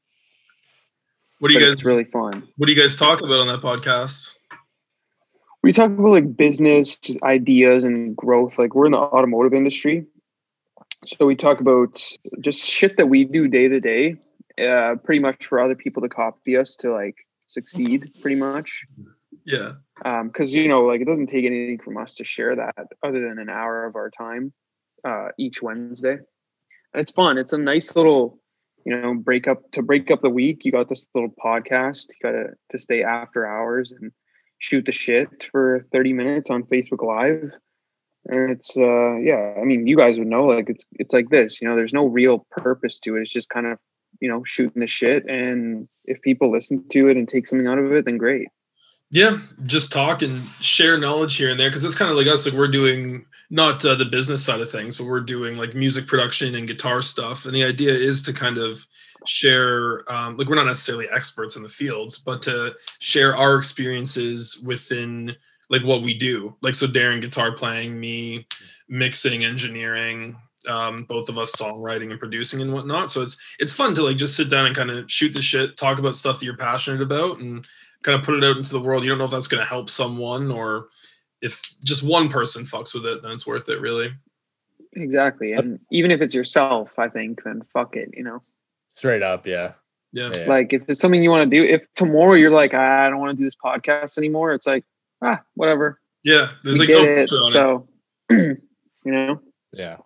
What 1.38 1.49
do 1.49 1.54
you 1.54 1.61
But 1.61 1.66
guys? 1.66 1.73
it's 1.75 1.87
really 1.87 2.04
fun. 2.04 2.47
What 2.57 2.66
do 2.66 2.73
you 2.73 2.81
guys 2.81 2.97
talk 2.97 3.21
about 3.21 3.40
on 3.40 3.49
that 3.49 3.61
podcast? 3.61 4.37
we 5.62 5.73
talk 5.73 5.90
about 5.92 6.09
like 6.11 6.37
business 6.37 6.99
ideas 7.23 7.85
and 7.85 8.16
growth 8.16 8.59
like 8.59 8.75
we're 8.75 8.87
in 8.87 8.92
the 8.92 8.99
automotive 8.99 9.54
industry 9.54 10.04
so 11.07 11.25
we 11.26 11.37
talk 11.37 11.61
about 11.61 12.02
just 12.40 12.61
shit 12.64 12.97
that 12.97 13.07
we 13.07 13.25
do 13.25 13.47
day 13.49 13.69
to 13.69 13.78
day 13.81 14.16
uh 14.59 14.97
pretty 15.04 15.21
much 15.21 15.47
for 15.47 15.61
other 15.61 15.75
people 15.75 16.02
to 16.02 16.09
copy 16.09 16.56
us 16.56 16.76
to 16.76 16.92
like 16.92 17.16
succeed 17.47 18.12
pretty 18.21 18.37
much. 18.37 18.85
Yeah. 19.44 19.73
um 20.04 20.28
because 20.28 20.54
you 20.54 20.68
know 20.68 20.82
like 20.82 21.00
it 21.00 21.06
doesn't 21.06 21.26
take 21.28 21.44
anything 21.44 21.78
from 21.78 21.97
us 21.97 22.14
to 22.16 22.25
share 22.25 22.56
that 22.56 22.88
other 23.02 23.21
than 23.21 23.38
an 23.38 23.49
hour 23.49 23.85
of 23.85 23.97
our 23.97 24.11
time 24.11 24.52
uh 25.04 25.28
each 25.38 25.62
wednesday. 25.62 26.18
And 26.94 27.00
it's 27.00 27.11
fun. 27.11 27.38
It's 27.38 27.54
a 27.54 27.59
nice 27.59 27.97
little 27.97 28.38
you 28.85 28.97
know 28.97 29.14
break 29.14 29.47
up 29.49 29.71
to 29.73 29.82
break 29.82 30.11
up 30.11 30.21
the 30.23 30.30
week 30.30 30.64
you 30.64 30.73
got 30.73 30.88
this 30.88 31.06
little 31.14 31.32
podcast 31.42 32.09
you 32.09 32.16
got 32.23 32.32
to 32.32 32.47
to 32.71 32.78
stay 32.78 33.02
after 33.02 33.47
hours 33.47 33.92
and 33.92 34.12
shoot 34.59 34.85
the 34.85 34.92
shit 34.92 35.49
for 35.50 35.87
30 35.92 36.12
minutes 36.12 36.50
on 36.50 36.62
facebook 36.64 37.04
live. 37.04 37.52
And 38.26 38.50
it's 38.50 38.76
uh 38.76 39.16
yeah 39.16 39.54
i 39.61 39.64
mean 39.64 39.87
you 39.87 39.97
guys 39.97 40.18
would 40.18 40.28
know 40.28 40.47
like 40.47 40.71
it's 40.71 40.85
it's 40.92 41.12
like 41.12 41.28
this 41.30 41.61
you 41.61 41.68
know 41.68 41.75
there's 41.76 41.92
no 41.92 42.06
real 42.06 42.47
purpose 42.50 42.99
to 43.00 43.16
it. 43.16 43.23
It's 43.23 43.32
just 43.32 43.50
kind 43.50 43.66
of 43.66 43.80
you 44.23 44.29
know 44.29 44.43
shooting 44.45 44.81
the 44.81 44.87
shit 44.87 45.25
and 45.26 45.88
if 46.05 46.21
people 46.23 46.50
listen 46.50 46.83
to 46.88 47.09
it 47.09 47.17
and 47.17 47.29
take 47.29 47.47
something 47.47 47.67
out 47.67 47.79
of 47.79 47.93
it 47.93 48.05
then 48.07 48.17
great 48.17 48.49
Yeah, 49.11 49.41
just 49.64 49.93
talk 49.93 50.23
and 50.23 50.41
share 50.61 50.97
knowledge 50.97 51.37
here 51.37 51.50
and 51.50 51.61
there 51.61 51.69
because 51.69 51.85
it's 51.85 51.95
kind 51.95 52.11
of 52.11 52.17
like 52.17 52.26
us. 52.26 52.47
Like 52.47 52.55
we're 52.55 52.67
doing 52.67 53.26
not 53.50 53.85
uh, 53.85 53.95
the 53.95 54.07
business 54.07 54.43
side 54.43 54.62
of 54.62 54.71
things, 54.71 54.97
but 54.97 55.05
we're 55.05 55.21
doing 55.21 55.59
like 55.59 55.75
music 55.75 56.07
production 56.07 56.55
and 56.55 56.67
guitar 56.67 57.02
stuff. 57.02 57.45
And 57.45 57.55
the 57.55 57.62
idea 57.62 57.93
is 57.93 58.23
to 58.23 58.33
kind 58.33 58.57
of 58.57 58.87
share, 59.26 60.11
um, 60.11 60.38
like 60.38 60.49
we're 60.49 60.55
not 60.55 60.64
necessarily 60.64 61.09
experts 61.12 61.57
in 61.57 61.62
the 61.62 61.69
fields, 61.69 62.19
but 62.19 62.41
to 62.45 62.75
share 63.00 63.37
our 63.37 63.59
experiences 63.59 64.64
within 64.64 65.37
like 65.69 65.85
what 65.85 66.02
we 66.02 66.14
do. 66.14 66.57
Like 66.62 66.75
so, 66.75 66.87
Darren 66.87 67.21
guitar 67.21 67.52
playing, 67.52 68.00
me 68.00 68.47
mixing, 68.88 69.45
engineering, 69.45 70.37
um, 70.69 71.04
both 71.04 71.28
of 71.28 71.38
us 71.38 71.54
songwriting 71.54 72.11
and 72.11 72.19
producing 72.19 72.61
and 72.61 72.73
whatnot. 72.73 73.11
So 73.11 73.23
it's 73.23 73.37
it's 73.59 73.75
fun 73.75 73.95
to 73.95 74.02
like 74.02 74.16
just 74.16 74.37
sit 74.37 74.50
down 74.50 74.66
and 74.66 74.76
kind 74.76 74.90
of 74.90 75.11
shoot 75.11 75.33
the 75.33 75.42
shit, 75.42 75.76
talk 75.76 75.99
about 75.99 76.16
stuff 76.16 76.38
that 76.38 76.45
you're 76.45 76.57
passionate 76.57 77.02
about, 77.02 77.38
and 77.38 77.66
kind 78.02 78.19
of 78.19 78.25
put 78.25 78.35
it 78.35 78.45
out 78.45 78.57
into 78.57 78.73
the 78.73 78.81
world. 78.81 79.04
You 79.04 79.11
don't 79.11 79.19
know 79.19 79.25
if 79.25 79.31
that's 79.31 79.49
going 79.49 79.62
to 79.62 79.69
help 79.69 79.90
someone 79.90 80.50
or 80.50 80.88
if 81.40 81.61
just 81.83 82.02
one 82.02 82.28
person 82.28 82.64
fucks 82.64 82.95
with 82.95 83.07
it, 83.07 83.23
then 83.23 83.33
it's 83.33 83.47
worth 83.47 83.69
it, 83.69 83.81
really. 83.81 84.12
exactly 84.95 85.52
and 85.54 85.81
even 85.90 86.11
if 86.11 86.21
it's 86.21 86.35
yourself 86.35 86.99
i 86.99 87.09
think 87.09 87.42
then 87.45 87.62
fuck 87.73 87.97
it 87.97 88.11
you 88.12 88.23
know 88.23 88.42
Straight 88.92 89.23
up, 89.23 89.47
yeah. 89.47 89.73
Yeah. 90.12 90.31
Yeah. 90.37 90.45
Like 90.47 90.73
if 90.73 90.83
it's 90.88 91.00
something 91.00 91.23
you 91.23 91.31
want 91.31 91.50
to 91.50 91.57
do, 91.57 91.64
if 91.64 91.87
tomorrow 91.95 92.35
you're 92.35 92.50
like, 92.50 92.75
I 92.75 93.09
don't 93.09 93.19
want 93.19 93.31
to 93.31 93.37
do 93.37 93.45
this 93.45 93.57
podcast 93.57 94.19
anymore, 94.19 94.52
it's 94.52 94.66
like, 94.66 94.85
ah, 95.23 95.42
whatever. 95.54 96.00
Yeah. 96.23 96.52
There's 96.62 96.78
we 96.78 96.87
like 96.87 96.95
no 96.95 97.02
it. 97.02 97.14
pressure 97.14 97.37
on 97.37 97.49
it. 97.49 97.52
So, 97.52 97.88
you 98.31 99.12
know, 99.12 99.40
yeah. 99.73 99.97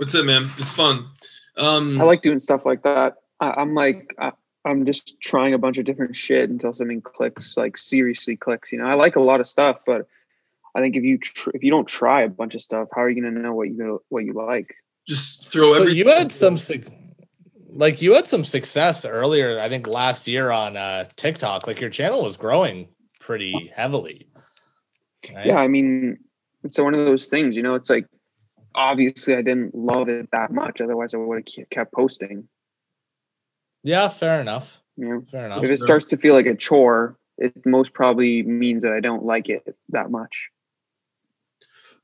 What's 0.00 0.14
up, 0.14 0.24
man? 0.24 0.44
It's 0.56 0.72
fun. 0.72 1.10
Um 1.58 2.00
I 2.00 2.04
like 2.04 2.22
doing 2.22 2.38
stuff 2.38 2.64
like 2.64 2.84
that. 2.84 3.16
I, 3.38 3.50
I'm 3.50 3.74
like, 3.74 4.14
I, 4.18 4.32
I'm 4.64 4.86
just 4.86 5.20
trying 5.20 5.52
a 5.52 5.58
bunch 5.58 5.76
of 5.76 5.84
different 5.84 6.16
shit 6.16 6.48
until 6.48 6.72
something 6.72 7.02
clicks, 7.02 7.54
like 7.58 7.76
seriously 7.76 8.34
clicks. 8.34 8.72
You 8.72 8.78
know, 8.78 8.86
I 8.86 8.94
like 8.94 9.16
a 9.16 9.20
lot 9.20 9.40
of 9.40 9.46
stuff, 9.46 9.80
but 9.84 10.08
I 10.74 10.80
think 10.80 10.96
if 10.96 11.04
you 11.04 11.18
tr- 11.18 11.50
if 11.52 11.62
you 11.62 11.70
don't 11.70 11.86
try 11.86 12.22
a 12.22 12.30
bunch 12.30 12.54
of 12.54 12.62
stuff, 12.62 12.88
how 12.94 13.02
are 13.02 13.10
you 13.10 13.22
gonna 13.22 13.38
know 13.38 13.52
what 13.52 13.68
you 13.68 14.02
what 14.08 14.24
you 14.24 14.32
like? 14.32 14.74
just 15.06 15.52
throw 15.52 15.74
So 15.74 15.82
every 15.82 15.94
you 15.94 16.08
had 16.08 16.32
some 16.32 16.56
suc- 16.56 16.90
like 17.68 18.00
you 18.00 18.14
had 18.14 18.26
some 18.26 18.42
success 18.42 19.04
earlier, 19.04 19.60
I 19.60 19.68
think 19.68 19.86
last 19.86 20.26
year 20.26 20.50
on 20.50 20.78
uh 20.78 21.10
TikTok. 21.16 21.66
Like 21.66 21.78
your 21.78 21.90
channel 21.90 22.24
was 22.24 22.38
growing 22.38 22.88
pretty 23.20 23.70
heavily. 23.76 24.28
right? 25.34 25.44
Yeah, 25.44 25.58
I 25.58 25.68
mean, 25.68 26.20
it's 26.64 26.78
one 26.78 26.94
of 26.94 27.04
those 27.04 27.26
things. 27.26 27.54
You 27.54 27.62
know, 27.62 27.74
it's 27.74 27.90
like 27.90 28.06
obviously 28.74 29.34
I 29.34 29.42
didn't 29.42 29.74
love 29.74 30.08
it 30.08 30.28
that 30.32 30.52
much, 30.52 30.80
otherwise 30.80 31.14
I 31.14 31.18
would 31.18 31.48
have 31.58 31.70
kept 31.70 31.92
posting. 31.92 32.48
Yeah, 33.82 34.08
fair 34.08 34.40
enough. 34.40 34.80
You 34.96 35.08
know, 35.08 35.24
Fair 35.30 35.46
enough. 35.46 35.64
if 35.64 35.70
it 35.70 35.80
starts 35.80 36.06
to 36.06 36.18
feel 36.18 36.34
like 36.34 36.46
a 36.46 36.54
chore, 36.54 37.16
it 37.38 37.54
most 37.64 37.94
probably 37.94 38.42
means 38.42 38.82
that 38.82 38.92
I 38.92 39.00
don't 39.00 39.24
like 39.24 39.48
it 39.48 39.74
that 39.90 40.10
much. 40.10 40.50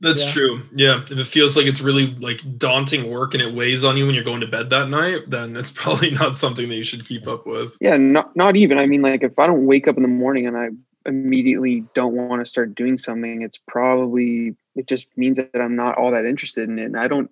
That's 0.01 0.25
Yeah. 0.27 0.33
true. 0.33 0.63
Yeah. 0.75 1.03
If 1.11 1.19
it 1.19 1.27
feels 1.27 1.57
like 1.57 1.67
it's 1.67 1.81
really 1.81 2.15
like 2.17 2.41
daunting 2.59 3.11
work 3.11 3.33
and 3.35 3.43
it 3.43 3.55
weighs 3.55 3.85
on 3.85 3.97
you 3.97 4.07
when 4.07 4.15
you're 4.15 4.25
going 4.25 4.41
to 4.43 4.47
bed 4.47 4.71
that 4.71 4.89
night, 4.91 5.29
then 5.29 5.57
it's 5.57 5.73
probably 5.83 6.11
not 6.11 6.35
something 6.35 6.69
that 6.69 6.75
you 6.77 6.85
should 6.85 7.05
keep 7.07 7.27
up 7.27 7.47
with. 7.47 7.77
Yeah, 7.81 7.97
not 7.97 8.35
not 8.37 8.57
even. 8.57 8.79
I 8.79 8.87
mean, 8.87 9.03
like 9.03 9.23
if 9.23 9.39
I 9.39 9.47
don't 9.47 9.67
wake 9.67 9.89
up 9.89 9.97
in 9.97 10.03
the 10.03 10.09
morning 10.09 10.47
and 10.47 10.57
I 10.57 10.69
immediately 11.07 11.85
don't 11.95 12.15
want 12.15 12.45
to 12.45 12.47
start 12.51 12.75
doing 12.75 12.99
something, 12.99 13.43
it's 13.43 13.59
probably 13.69 14.55
it 14.77 14.87
just 14.87 15.09
means 15.17 15.39
that 15.39 15.61
I'm 15.61 15.75
not 15.75 15.99
all 15.99 16.13
that 16.13 16.27
interested 16.27 16.69
in 16.69 16.79
it. 16.79 16.85
And 16.85 16.99
I 16.99 17.09
don't 17.09 17.31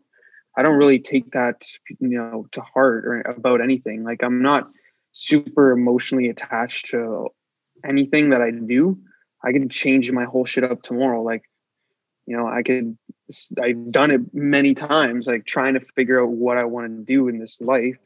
I 0.57 0.63
don't 0.63 0.77
really 0.77 0.99
take 0.99 1.33
that 1.33 1.67
you 2.01 2.19
know 2.19 2.47
to 2.53 2.61
heart 2.61 3.05
or 3.07 3.21
about 3.21 3.61
anything. 3.61 4.03
Like 4.03 4.25
I'm 4.25 4.43
not 4.43 4.69
super 5.13 5.71
emotionally 5.71 6.29
attached 6.29 6.91
to 6.91 7.29
anything 7.85 8.31
that 8.31 8.41
I 8.41 8.51
do. 8.51 8.99
I 9.43 9.53
can 9.53 9.69
change 9.69 10.11
my 10.11 10.25
whole 10.25 10.45
shit 10.45 10.65
up 10.65 10.83
tomorrow. 10.83 11.23
Like, 11.23 11.45
you 12.27 12.37
know, 12.37 12.49
I 12.49 12.63
could 12.63 12.97
I've 13.63 13.91
done 13.91 14.11
it 14.11 14.35
many 14.35 14.75
times, 14.75 15.27
like 15.27 15.45
trying 15.45 15.75
to 15.75 15.81
figure 15.81 16.23
out 16.23 16.31
what 16.31 16.57
I 16.57 16.65
want 16.65 16.87
to 16.89 17.05
do 17.05 17.29
in 17.29 17.39
this 17.39 17.61
life. 17.61 17.99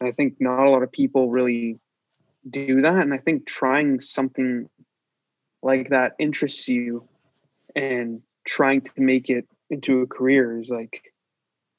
And 0.00 0.08
I 0.08 0.12
think 0.12 0.36
not 0.40 0.66
a 0.66 0.70
lot 0.70 0.82
of 0.82 0.92
people 0.92 1.30
really 1.30 1.78
do 2.48 2.82
that. 2.82 3.02
And 3.02 3.14
I 3.14 3.18
think 3.18 3.46
trying 3.46 4.00
something 4.00 4.68
like 5.62 5.90
that 5.90 6.12
interests 6.18 6.68
you 6.68 7.08
and 7.76 8.22
trying 8.44 8.80
to 8.82 8.92
make 8.96 9.30
it 9.30 9.46
into 9.70 10.00
a 10.00 10.06
career 10.06 10.60
is 10.60 10.70
like 10.70 11.12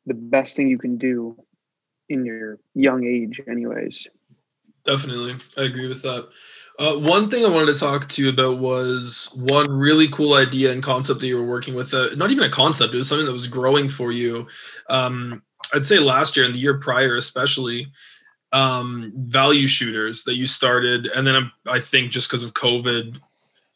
the 0.05 0.13
best 0.13 0.55
thing 0.55 0.67
you 0.69 0.77
can 0.77 0.97
do 0.97 1.37
in 2.09 2.25
your 2.25 2.59
young 2.73 3.05
age, 3.05 3.41
anyways. 3.47 4.07
Definitely. 4.85 5.35
I 5.57 5.63
agree 5.63 5.87
with 5.87 6.01
that. 6.01 6.27
Uh, 6.79 6.95
one 6.95 7.29
thing 7.29 7.45
I 7.45 7.49
wanted 7.49 7.73
to 7.73 7.79
talk 7.79 8.09
to 8.09 8.23
you 8.23 8.29
about 8.29 8.57
was 8.57 9.29
one 9.35 9.69
really 9.71 10.07
cool 10.09 10.33
idea 10.33 10.71
and 10.71 10.81
concept 10.81 11.19
that 11.19 11.27
you 11.27 11.37
were 11.37 11.47
working 11.47 11.75
with. 11.75 11.93
Uh, 11.93 12.09
not 12.15 12.31
even 12.31 12.43
a 12.43 12.49
concept, 12.49 12.93
it 12.93 12.97
was 12.97 13.07
something 13.07 13.27
that 13.27 13.31
was 13.31 13.47
growing 13.47 13.87
for 13.87 14.11
you. 14.11 14.47
Um, 14.89 15.43
I'd 15.73 15.85
say 15.85 15.99
last 15.99 16.35
year 16.35 16.45
and 16.45 16.53
the 16.53 16.59
year 16.59 16.79
prior, 16.79 17.15
especially 17.15 17.87
um, 18.51 19.13
value 19.15 19.67
shooters 19.67 20.23
that 20.23 20.35
you 20.35 20.45
started. 20.45 21.07
And 21.07 21.25
then 21.25 21.51
I 21.67 21.79
think 21.79 22.11
just 22.11 22.29
because 22.29 22.43
of 22.43 22.53
COVID, 22.53 23.19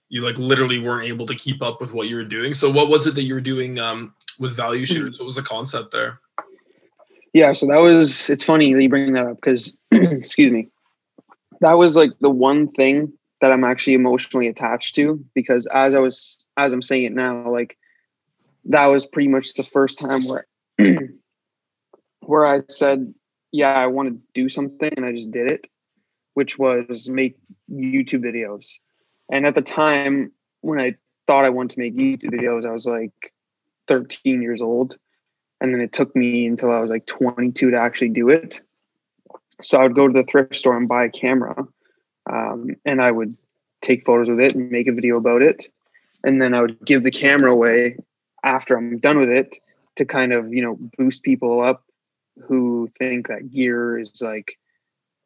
you 0.09 0.21
like 0.21 0.37
literally 0.37 0.79
weren't 0.79 1.07
able 1.07 1.25
to 1.25 1.35
keep 1.35 1.61
up 1.61 1.81
with 1.81 1.93
what 1.93 2.07
you 2.07 2.15
were 2.15 2.23
doing. 2.23 2.53
So, 2.53 2.69
what 2.69 2.89
was 2.89 3.07
it 3.07 3.15
that 3.15 3.23
you 3.23 3.33
were 3.33 3.41
doing 3.41 3.79
um, 3.79 4.13
with 4.39 4.55
value 4.55 4.85
shooters? 4.85 5.19
What 5.19 5.25
was 5.25 5.35
the 5.35 5.41
concept 5.41 5.91
there? 5.91 6.19
Yeah, 7.33 7.53
so 7.53 7.67
that 7.67 7.77
was 7.77 8.29
it's 8.29 8.43
funny 8.43 8.73
that 8.73 8.81
you 8.81 8.89
bring 8.89 9.13
that 9.13 9.27
up 9.27 9.35
because 9.35 9.75
excuse 9.91 10.51
me. 10.51 10.69
That 11.61 11.73
was 11.73 11.95
like 11.95 12.11
the 12.21 12.29
one 12.29 12.71
thing 12.71 13.11
that 13.41 13.51
I'm 13.51 13.63
actually 13.63 13.93
emotionally 13.93 14.47
attached 14.47 14.95
to 14.95 15.23
because 15.35 15.67
as 15.67 15.93
I 15.93 15.99
was 15.99 16.45
as 16.57 16.73
I'm 16.73 16.81
saying 16.81 17.03
it 17.03 17.13
now, 17.13 17.51
like 17.51 17.77
that 18.65 18.85
was 18.87 19.05
pretty 19.05 19.29
much 19.29 19.53
the 19.53 19.63
first 19.63 19.99
time 19.99 20.25
where 20.25 20.47
where 22.21 22.45
I 22.45 22.61
said, 22.69 23.13
yeah, 23.51 23.73
I 23.73 23.87
want 23.87 24.09
to 24.09 24.19
do 24.33 24.49
something 24.49 24.91
and 24.95 25.05
I 25.05 25.11
just 25.11 25.31
did 25.31 25.51
it, 25.51 25.67
which 26.33 26.57
was 26.57 27.09
make 27.09 27.37
YouTube 27.71 28.23
videos. 28.23 28.73
And 29.31 29.45
at 29.45 29.55
the 29.55 29.61
time 29.61 30.31
when 30.61 30.79
I 30.79 30.95
thought 31.27 31.45
I 31.45 31.49
wanted 31.49 31.75
to 31.75 31.79
make 31.79 31.95
YouTube 31.95 32.31
videos, 32.31 32.65
I 32.65 32.71
was 32.71 32.85
like 32.85 33.33
13 33.87 34.41
years 34.41 34.61
old. 34.61 34.95
And 35.59 35.73
then 35.73 35.81
it 35.81 35.91
took 35.91 36.15
me 36.15 36.45
until 36.45 36.71
I 36.71 36.79
was 36.79 36.89
like 36.89 37.05
22 37.07 37.71
to 37.71 37.77
actually 37.77 38.09
do 38.09 38.29
it. 38.29 38.61
So 39.61 39.77
I 39.77 39.83
would 39.83 39.95
go 39.95 40.07
to 40.07 40.13
the 40.13 40.23
thrift 40.23 40.55
store 40.55 40.77
and 40.77 40.87
buy 40.87 41.05
a 41.05 41.09
camera, 41.09 41.67
um, 42.29 42.75
and 42.85 43.01
I 43.01 43.11
would 43.11 43.35
take 43.81 44.05
photos 44.05 44.29
with 44.29 44.39
it 44.39 44.53
and 44.53 44.69
make 44.69 44.87
a 44.87 44.93
video 44.93 45.17
about 45.17 45.41
it. 45.41 45.65
And 46.23 46.41
then 46.41 46.53
I 46.53 46.61
would 46.61 46.85
give 46.85 47.01
the 47.01 47.11
camera 47.11 47.51
away 47.51 47.97
after 48.43 48.77
I'm 48.77 48.99
done 48.99 49.17
with 49.17 49.29
it 49.29 49.57
to 49.95 50.05
kind 50.05 50.31
of, 50.31 50.53
you 50.53 50.61
know, 50.61 50.77
boost 50.97 51.23
people 51.23 51.61
up 51.61 51.83
who 52.47 52.89
think 52.99 53.27
that 53.27 53.51
gear 53.51 53.97
is 53.97 54.21
like 54.21 54.57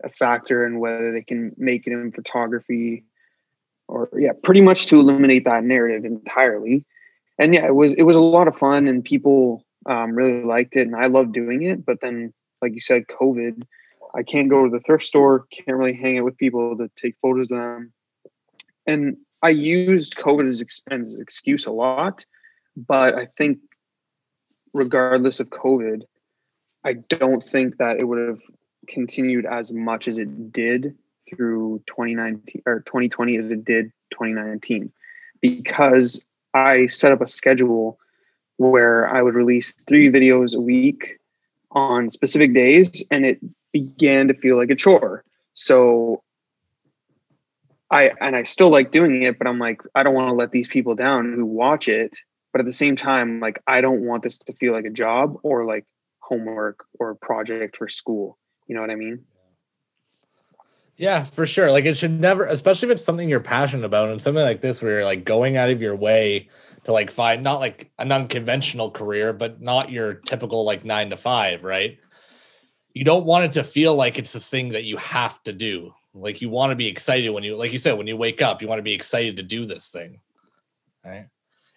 a 0.04 0.10
factor 0.10 0.66
in 0.66 0.80
whether 0.80 1.12
they 1.12 1.22
can 1.22 1.54
make 1.58 1.88
it 1.88 1.94
in 1.94 2.12
photography 2.12 3.04
or 3.92 4.10
yeah, 4.18 4.32
pretty 4.42 4.62
much 4.62 4.88
to 4.88 5.00
eliminate 5.00 5.44
that 5.44 5.64
narrative 5.64 6.06
entirely. 6.06 6.86
And 7.38 7.54
yeah, 7.54 7.66
it 7.66 7.76
was 7.76 7.94
it 7.94 8.04
was 8.04 8.16
a 8.16 8.22
lot 8.22 8.48
of 8.48 8.56
fun 8.56 8.88
and 8.88 9.04
people 9.04 9.66
um, 9.86 10.16
really 10.16 10.44
liked 10.44 10.76
it 10.76 10.88
and 10.88 10.96
I 10.96 11.08
loved 11.08 11.34
doing 11.34 11.64
it. 11.64 11.86
But 11.86 12.00
then, 12.02 12.34
like 12.62 12.74
you 12.74 12.82
said, 12.82 13.04
COVID, 13.08 13.64
I 14.16 14.24
can't 14.24 14.50
go 14.50 14.64
to 14.64 14.70
the 14.70 14.80
thrift 14.80 15.06
store, 15.06 15.46
can't 15.52 15.78
really 15.78 15.94
hang 15.94 16.18
out 16.18 16.26
with 16.26 16.38
people 16.38 16.78
to 16.78 16.90
take 16.96 17.18
photos 17.22 17.52
of 17.52 17.58
them. 17.58 17.94
And 18.88 19.18
I 19.44 19.50
used 19.50 20.16
COVID 20.16 20.48
as, 20.48 20.62
as 20.62 21.14
an 21.14 21.18
excuse 21.20 21.66
a 21.66 21.72
lot, 21.72 22.26
but 22.76 23.16
I 23.16 23.28
think 23.38 23.60
regardless 24.74 25.40
of 25.40 25.50
COVID, 25.50 26.04
I 26.86 26.94
don't 26.94 27.44
think 27.44 27.78
that 27.78 27.98
it 28.00 28.06
would 28.06 28.28
have 28.28 28.42
continued 28.88 29.46
as 29.46 29.72
much 29.72 30.08
as 30.08 30.18
it 30.18 30.54
did 30.54 30.96
through 31.36 31.82
2019 31.88 32.64
or 32.66 32.82
2020 32.82 33.38
as 33.38 33.52
it 33.52 33.66
did 33.66 33.92
2019 34.12 34.92
because 35.42 36.22
I 36.54 36.88
set 36.88 37.12
up 37.12 37.22
a 37.22 37.28
schedule 37.28 38.00
where 38.58 39.08
I 39.08 39.22
would 39.22 39.34
release 39.34 39.74
three 39.88 40.12
videos 40.12 40.54
a 40.54 40.62
week 40.62 41.18
on 41.72 42.10
specific 42.10 42.54
days 42.54 43.04
and 43.10 43.26
it 43.26 43.40
began 43.72 44.28
to 44.28 44.34
feel 44.34 44.58
like 44.58 44.70
a 44.70 44.76
chore. 44.76 45.24
So 45.54 46.22
I 47.90 48.12
and 48.22 48.36
I 48.36 48.44
still 48.44 48.70
like 48.70 48.92
doing 48.92 49.24
it, 49.24 49.38
but 49.38 49.48
I'm 49.48 49.60
like, 49.60 49.82
I 49.96 50.04
don't 50.04 50.14
want 50.14 50.30
to 50.30 50.36
let 50.36 50.52
these 50.52 50.68
people 50.68 50.96
down 50.96 51.34
who 51.34 51.46
watch 51.46 51.90
it. 51.90 52.16
But 52.52 52.60
at 52.60 52.66
the 52.66 52.74
same 52.74 52.96
time, 52.96 53.40
like 53.40 53.62
I 53.68 53.82
don't 53.82 54.06
want 54.06 54.24
this 54.24 54.38
to 54.38 54.54
feel 54.54 54.74
like 54.74 54.86
a 54.86 54.90
job 54.90 55.38
or 55.44 55.66
like 55.66 55.86
homework 56.20 56.86
or 57.00 57.12
a 57.12 57.16
project 57.16 57.78
for 57.78 57.90
school. 57.90 58.38
You 58.68 58.76
know 58.76 58.82
what 58.82 58.92
I 58.92 58.96
mean? 58.96 59.26
Yeah, 60.98 61.24
for 61.24 61.46
sure. 61.46 61.72
Like 61.72 61.86
it 61.86 61.98
should 61.98 62.20
never, 62.20 62.46
especially 62.46 62.90
if 62.90 62.94
it's 62.94 63.04
something 63.04 63.28
you're 63.28 63.40
passionate 63.40 63.86
about 63.86 64.10
and 64.10 64.22
something 64.22 64.44
like 64.44 64.62
this 64.62 64.82
where 64.82 64.92
you're 64.92 65.06
like 65.06 65.26
going 65.26 65.58
out 65.58 65.70
of 65.70 65.82
your 65.82 65.96
way 65.96 66.50
to 66.84 66.92
like 66.92 67.10
find 67.12 67.44
not 67.44 67.60
like 67.60 67.92
an 67.98 68.12
unconventional 68.12 68.92
career, 68.92 69.34
but 69.34 69.62
not 69.62 69.92
your 69.92 70.16
typical 70.16 70.64
like 70.64 70.86
nine 70.86 71.10
to 71.10 71.18
five, 71.18 71.64
right? 71.64 71.98
You 72.94 73.04
don't 73.04 73.26
want 73.26 73.46
it 73.46 73.54
to 73.54 73.64
feel 73.64 73.96
like 73.96 74.20
it's 74.20 74.34
this 74.34 74.50
thing 74.50 74.70
that 74.70 74.84
you 74.84 74.98
have 74.98 75.42
to 75.44 75.54
do. 75.54 75.94
Like 76.14 76.42
you 76.42 76.50
want 76.50 76.72
to 76.72 76.76
be 76.76 76.88
excited 76.88 77.30
when 77.30 77.44
you, 77.44 77.56
like 77.56 77.72
you 77.72 77.80
said, 77.80 77.98
when 77.98 78.08
you 78.08 78.18
wake 78.18 78.42
up, 78.42 78.62
you 78.62 78.68
want 78.68 78.80
to 78.80 78.84
be 78.84 78.94
excited 78.94 79.38
to 79.38 79.44
do 79.44 79.66
this 79.66 79.90
thing. 79.90 80.20
Right. 81.04 81.28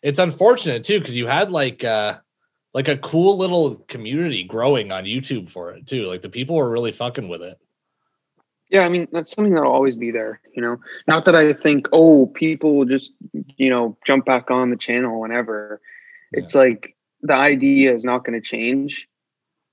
It's 0.03 0.19
unfortunate 0.19 0.85
too, 0.85 0.99
because 0.99 1.17
you 1.17 1.27
had 1.27 1.51
like 1.51 1.83
uh 1.83 2.19
like 2.75 2.89
a 2.89 2.99
cool 2.99 3.39
little 3.39 3.77
community 3.77 4.43
growing 4.43 4.91
on 4.91 5.05
YouTube 5.05 5.49
for 5.49 5.71
it 5.73 5.87
too. 5.87 6.07
Like 6.07 6.21
the 6.23 6.29
people 6.29 6.57
were 6.57 6.69
really 6.69 6.93
fucking 6.93 7.29
with 7.29 7.41
it. 7.41 7.57
Yeah, 8.75 8.85
I 8.85 8.89
mean 8.89 9.07
that's 9.13 9.31
something 9.31 9.55
that'll 9.55 9.71
always 9.71 9.95
be 9.95 10.11
there, 10.11 10.41
you 10.53 10.61
know. 10.61 10.79
Not 11.07 11.27
that 11.27 11.37
I 11.37 11.53
think, 11.53 11.87
oh, 11.93 12.27
people 12.27 12.77
will 12.77 12.87
just, 12.87 13.13
you 13.57 13.71
know, 13.71 13.97
jump 14.05 14.25
back 14.25 14.51
on 14.51 14.71
the 14.71 14.77
channel 14.77 15.21
whenever. 15.21 15.81
It's 16.33 16.57
like 16.57 16.97
the 17.23 17.35
idea 17.35 17.95
is 17.95 18.05
not 18.05 18.25
going 18.25 18.35
to 18.35 18.45
change. 18.45 19.07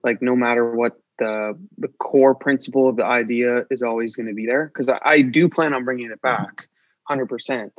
Like 0.04 0.22
no 0.22 0.36
matter 0.36 0.76
what 0.76 1.02
the 1.18 1.58
the 1.80 1.88
core 1.88 2.36
principle 2.36 2.88
of 2.88 2.96
the 2.96 3.04
idea 3.04 3.66
is 3.72 3.82
always 3.82 4.16
going 4.16 4.28
to 4.28 4.36
be 4.36 4.46
there 4.46 4.68
because 4.68 4.88
I, 4.88 5.00
I 5.04 5.22
do 5.24 5.50
plan 5.50 5.74
on 5.74 5.84
bringing 5.84 6.12
it 6.12 6.22
back, 6.22 6.68
hundred 7.06 7.26
percent. 7.26 7.74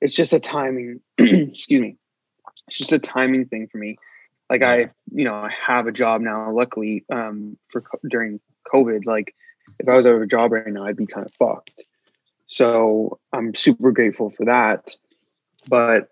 It's 0.00 0.14
just 0.14 0.32
a 0.32 0.40
timing. 0.40 1.00
excuse 1.18 1.82
me. 1.82 1.98
It's 2.68 2.78
just 2.78 2.94
a 2.94 2.98
timing 2.98 3.48
thing 3.48 3.68
for 3.70 3.76
me. 3.76 3.98
Like 4.48 4.62
I, 4.62 4.90
you 5.12 5.26
know, 5.26 5.34
I 5.34 5.50
have 5.66 5.86
a 5.86 5.92
job 5.92 6.22
now. 6.22 6.50
Luckily, 6.50 7.04
um, 7.12 7.58
for 7.70 7.84
during 8.08 8.40
COVID, 8.72 9.04
like 9.04 9.34
if 9.78 9.88
I 9.88 9.94
was 9.94 10.06
out 10.06 10.14
of 10.14 10.22
a 10.22 10.26
job 10.26 10.52
right 10.52 10.66
now, 10.66 10.84
I'd 10.84 10.96
be 10.96 11.06
kind 11.06 11.26
of 11.26 11.32
fucked. 11.34 11.82
So 12.46 13.18
I'm 13.32 13.54
super 13.54 13.92
grateful 13.92 14.30
for 14.30 14.44
that. 14.46 14.94
But 15.68 16.08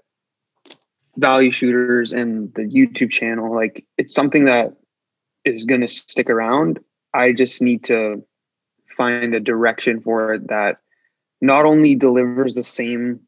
value 1.16 1.50
shooters 1.50 2.12
and 2.12 2.52
the 2.54 2.62
YouTube 2.62 3.11
channel, 3.11 3.54
like 3.54 3.85
it's 3.99 4.14
something 4.14 4.44
that 4.47 4.73
is 5.44 5.64
going 5.64 5.82
to 5.82 5.88
stick 5.88 6.30
around. 6.30 6.80
I 7.14 7.32
just 7.32 7.61
need 7.61 7.85
to 7.85 8.25
find 8.97 9.35
a 9.35 9.40
direction 9.40 10.00
for 10.00 10.35
it 10.35 10.49
that 10.49 10.78
not 11.40 11.64
only 11.64 11.94
delivers 11.94 12.54
the 12.54 12.62
same, 12.62 13.21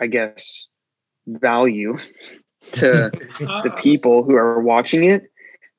I 0.00 0.06
guess, 0.06 0.66
value 1.26 1.98
to 2.72 3.10
the 3.38 3.74
people 3.78 4.22
who 4.22 4.36
are 4.36 4.60
watching 4.60 5.04
it, 5.04 5.30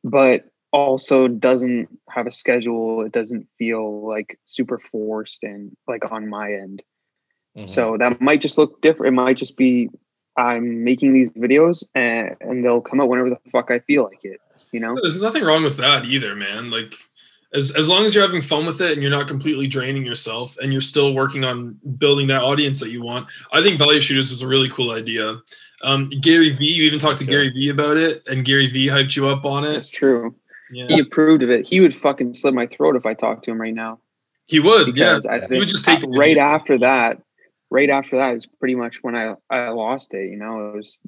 but 0.03 0.45
also 0.75 1.27
doesn't 1.29 1.87
have 2.09 2.27
a 2.27 2.31
schedule. 2.31 3.01
It 3.05 3.13
doesn't 3.13 3.47
feel 3.57 4.05
like 4.07 4.37
super 4.45 4.77
forced 4.77 5.43
and 5.43 5.75
like 5.87 6.11
on 6.11 6.27
my 6.27 6.51
end. 6.53 6.83
Mhm. 7.57 7.69
So 7.69 7.95
that 7.97 8.19
might 8.19 8.41
just 8.41 8.57
look 8.57 8.81
different. 8.81 9.13
It 9.13 9.15
might 9.15 9.37
just 9.37 9.55
be 9.57 9.89
I'm 10.37 10.83
making 10.83 11.13
these 11.13 11.29
videos 11.29 11.85
and, 11.95 12.35
and 12.41 12.63
they'll 12.63 12.81
come 12.81 12.99
out 12.99 13.07
whenever 13.07 13.29
the 13.29 13.39
fuck 13.49 13.71
I 13.71 13.79
feel 13.79 14.03
like 14.03 14.19
it. 14.25 14.41
You 14.73 14.81
know? 14.81 14.97
There's 15.01 15.21
nothing 15.21 15.45
wrong 15.45 15.63
with 15.63 15.77
that 15.77 16.03
either, 16.03 16.35
man. 16.35 16.69
Like 16.69 16.93
as 17.53 17.71
as 17.71 17.87
long 17.87 18.03
as 18.03 18.13
you're 18.13 18.25
having 18.25 18.41
fun 18.41 18.65
with 18.65 18.81
it 18.81 18.91
and 18.91 19.01
you're 19.01 19.11
not 19.11 19.29
completely 19.29 19.67
draining 19.67 20.05
yourself 20.05 20.57
and 20.57 20.73
you're 20.73 20.81
still 20.81 21.13
working 21.13 21.45
on 21.45 21.79
building 21.97 22.27
that 22.27 22.43
audience 22.43 22.81
that 22.81 22.89
you 22.89 23.01
want. 23.01 23.27
I 23.53 23.63
think 23.63 23.77
Value 23.77 24.01
Shooters 24.01 24.29
was 24.31 24.41
a 24.41 24.47
really 24.47 24.69
cool 24.69 24.91
idea. 24.91 25.39
Um, 25.83 26.09
Gary 26.19 26.49
V, 26.51 26.65
you 26.65 26.83
even 26.83 26.99
talked 26.99 27.19
to 27.19 27.23
Me 27.23 27.27
too. 27.27 27.31
Gary 27.31 27.49
V 27.51 27.69
about 27.69 27.95
it, 27.95 28.23
and 28.27 28.43
Gary 28.43 28.67
V 28.67 28.87
hyped 28.87 29.15
you 29.15 29.29
up 29.29 29.45
on 29.45 29.63
That's 29.63 29.89
it. 29.89 29.93
true. 29.95 30.35
Yeah. 30.71 30.87
He 30.87 30.99
approved 30.99 31.43
of 31.43 31.49
it. 31.49 31.67
He 31.67 31.79
would 31.79 31.95
fucking 31.95 32.33
slit 32.33 32.53
my 32.53 32.67
throat 32.67 32.95
if 32.95 33.05
I 33.05 33.13
talked 33.13 33.45
to 33.45 33.51
him 33.51 33.61
right 33.61 33.73
now. 33.73 33.99
He 34.47 34.59
would, 34.59 34.95
yeah. 34.95 35.13
Because 35.13 35.25
I 35.25 35.35
He 35.35 35.47
think 35.47 35.59
would 35.59 35.67
just 35.67 35.85
take 35.85 36.03
right 36.07 36.37
after 36.37 36.77
that, 36.79 37.21
right 37.69 37.89
after 37.89 38.17
that 38.17 38.33
was 38.33 38.45
pretty 38.45 38.75
much 38.75 39.03
when 39.03 39.15
I, 39.15 39.35
I 39.49 39.69
lost 39.69 40.13
it, 40.13 40.29
you 40.29 40.37
know, 40.37 40.69
it 40.69 40.75
was 40.75 41.01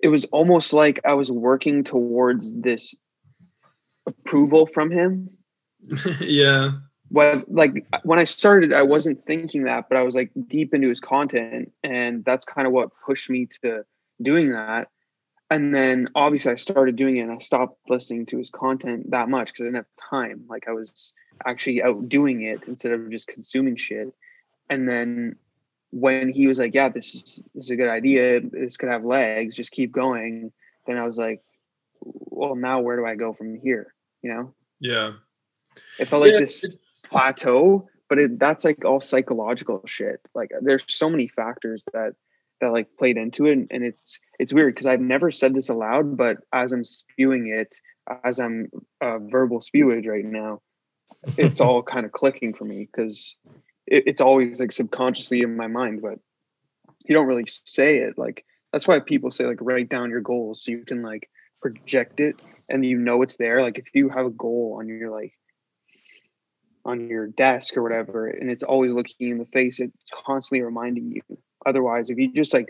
it 0.00 0.08
was 0.08 0.24
almost 0.26 0.72
like 0.72 1.00
I 1.04 1.14
was 1.14 1.30
working 1.30 1.82
towards 1.82 2.54
this 2.54 2.94
approval 4.06 4.66
from 4.66 4.90
him. 4.90 5.30
yeah. 6.20 6.72
Well, 7.10 7.42
like 7.48 7.86
when 8.04 8.18
I 8.18 8.24
started, 8.24 8.72
I 8.72 8.82
wasn't 8.82 9.24
thinking 9.24 9.64
that, 9.64 9.88
but 9.88 9.96
I 9.96 10.02
was 10.02 10.14
like 10.14 10.30
deep 10.46 10.74
into 10.74 10.88
his 10.88 11.00
content, 11.00 11.72
and 11.82 12.24
that's 12.24 12.44
kind 12.44 12.66
of 12.66 12.72
what 12.72 12.90
pushed 13.04 13.30
me 13.30 13.48
to 13.62 13.84
doing 14.20 14.52
that. 14.52 14.88
And 15.50 15.74
then 15.74 16.08
obviously 16.14 16.52
I 16.52 16.56
started 16.56 16.96
doing 16.96 17.16
it, 17.16 17.22
and 17.22 17.32
I 17.32 17.38
stopped 17.38 17.78
listening 17.88 18.26
to 18.26 18.38
his 18.38 18.50
content 18.50 19.10
that 19.10 19.28
much 19.28 19.48
because 19.48 19.62
I 19.62 19.64
didn't 19.64 19.76
have 19.76 20.10
time. 20.10 20.44
Like 20.48 20.68
I 20.68 20.72
was 20.72 21.14
actually 21.46 21.82
out 21.82 22.08
doing 22.08 22.42
it 22.42 22.64
instead 22.66 22.92
of 22.92 23.10
just 23.10 23.28
consuming 23.28 23.76
shit. 23.76 24.12
And 24.68 24.86
then 24.88 25.36
when 25.90 26.28
he 26.30 26.46
was 26.46 26.58
like, 26.58 26.74
"Yeah, 26.74 26.90
this 26.90 27.14
is 27.14 27.42
this 27.54 27.64
is 27.64 27.70
a 27.70 27.76
good 27.76 27.88
idea. 27.88 28.40
This 28.40 28.76
could 28.76 28.90
have 28.90 29.04
legs. 29.04 29.56
Just 29.56 29.72
keep 29.72 29.90
going," 29.90 30.52
then 30.86 30.98
I 30.98 31.04
was 31.04 31.16
like, 31.16 31.42
"Well, 32.02 32.54
now 32.54 32.80
where 32.80 32.96
do 32.96 33.06
I 33.06 33.14
go 33.14 33.32
from 33.32 33.54
here?" 33.58 33.94
You 34.20 34.34
know, 34.34 34.54
Yeah. 34.80 35.12
it 35.98 36.06
felt 36.06 36.22
like 36.22 36.32
Yeah, 36.32 36.40
this 36.40 36.64
it's- 36.64 37.00
plateau 37.08 37.88
but 38.08 38.18
it, 38.18 38.38
that's 38.38 38.64
like 38.64 38.84
all 38.84 39.00
psychological 39.00 39.82
shit 39.86 40.20
like 40.34 40.50
there's 40.62 40.82
so 40.88 41.08
many 41.10 41.28
factors 41.28 41.84
that 41.92 42.14
that 42.60 42.72
like 42.72 42.88
played 42.98 43.16
into 43.16 43.46
it 43.46 43.58
and 43.70 43.84
it's 43.84 44.18
it's 44.38 44.52
weird 44.52 44.74
because 44.74 44.86
i've 44.86 45.00
never 45.00 45.30
said 45.30 45.54
this 45.54 45.68
aloud 45.68 46.16
but 46.16 46.38
as 46.52 46.72
i'm 46.72 46.84
spewing 46.84 47.48
it 47.48 47.76
as 48.24 48.40
i'm 48.40 48.68
uh, 49.00 49.18
verbal 49.18 49.60
spewage 49.60 50.06
right 50.06 50.24
now 50.24 50.60
it's 51.36 51.60
all 51.60 51.82
kind 51.94 52.06
of 52.06 52.12
clicking 52.12 52.54
for 52.54 52.64
me 52.64 52.88
because 52.90 53.36
it, 53.86 54.04
it's 54.06 54.20
always 54.20 54.60
like 54.60 54.72
subconsciously 54.72 55.40
in 55.40 55.56
my 55.56 55.66
mind 55.66 56.02
but 56.02 56.18
you 57.04 57.14
don't 57.14 57.26
really 57.26 57.46
say 57.46 57.98
it 57.98 58.18
like 58.18 58.44
that's 58.72 58.86
why 58.86 59.00
people 59.00 59.30
say 59.30 59.44
like 59.44 59.58
write 59.60 59.88
down 59.88 60.10
your 60.10 60.20
goals 60.20 60.62
so 60.62 60.70
you 60.70 60.84
can 60.84 61.02
like 61.02 61.28
project 61.60 62.20
it 62.20 62.36
and 62.68 62.84
you 62.84 62.98
know 62.98 63.22
it's 63.22 63.36
there 63.36 63.62
like 63.62 63.78
if 63.78 63.88
you 63.94 64.08
have 64.08 64.26
a 64.26 64.30
goal 64.30 64.76
on 64.78 64.88
your 64.88 65.10
like 65.10 65.32
on 66.84 67.08
your 67.08 67.26
desk 67.26 67.76
or 67.76 67.82
whatever 67.82 68.28
and 68.28 68.50
it's 68.50 68.62
always 68.62 68.92
looking 68.92 69.30
in 69.30 69.38
the 69.38 69.44
face 69.46 69.80
it's 69.80 69.92
constantly 70.24 70.62
reminding 70.62 71.10
you 71.10 71.38
otherwise 71.66 72.10
if 72.10 72.18
you 72.18 72.32
just 72.32 72.54
like 72.54 72.68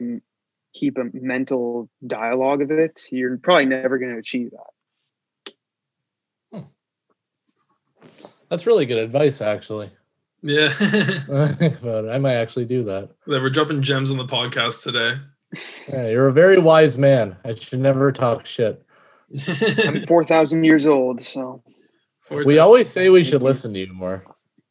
keep 0.74 0.98
a 0.98 1.04
mental 1.12 1.88
dialogue 2.06 2.62
of 2.62 2.70
it 2.70 3.06
you're 3.10 3.36
probably 3.38 3.66
never 3.66 3.98
going 3.98 4.12
to 4.12 4.18
achieve 4.18 4.50
that 4.50 5.54
hmm. 6.52 6.66
That's 8.48 8.66
really 8.66 8.86
good 8.86 8.98
advice, 8.98 9.40
actually. 9.40 9.90
Yeah. 10.42 10.72
but 11.82 12.08
I 12.08 12.18
might 12.18 12.34
actually 12.34 12.64
do 12.64 12.84
that. 12.84 13.10
That 13.26 13.42
we're 13.42 13.50
dropping 13.50 13.82
gems 13.82 14.10
on 14.10 14.16
the 14.16 14.26
podcast 14.26 14.82
today. 14.82 15.20
Yeah, 15.88 16.08
you're 16.08 16.28
a 16.28 16.32
very 16.32 16.58
wise 16.58 16.98
man. 16.98 17.36
I 17.44 17.54
should 17.54 17.80
never 17.80 18.12
talk 18.12 18.46
shit. 18.46 18.84
i'm 19.84 20.00
4000 20.06 20.64
years 20.64 20.86
old 20.86 21.22
so 21.22 21.62
We 22.30 22.58
always 22.58 22.88
say 22.88 23.10
we 23.10 23.24
should 23.24 23.42
listen 23.42 23.74
to 23.74 23.80
you 23.80 23.92
more. 23.92 24.24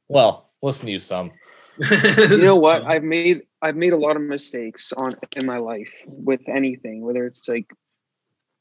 Well, 0.07 0.49
listen 0.63 0.87
to 0.87 0.91
you 0.91 0.99
some. 0.99 1.31
You 1.79 2.37
know 2.37 2.55
what? 2.57 2.83
I've 2.85 3.03
made 3.03 3.43
i've 3.61 3.75
made 3.75 3.93
a 3.93 3.97
lot 3.97 4.15
of 4.15 4.21
mistakes 4.21 4.93
on 4.93 5.15
in 5.35 5.45
my 5.45 5.57
life 5.57 5.91
with 6.05 6.41
anything 6.47 7.03
whether 7.03 7.25
it's 7.25 7.47
like 7.47 7.71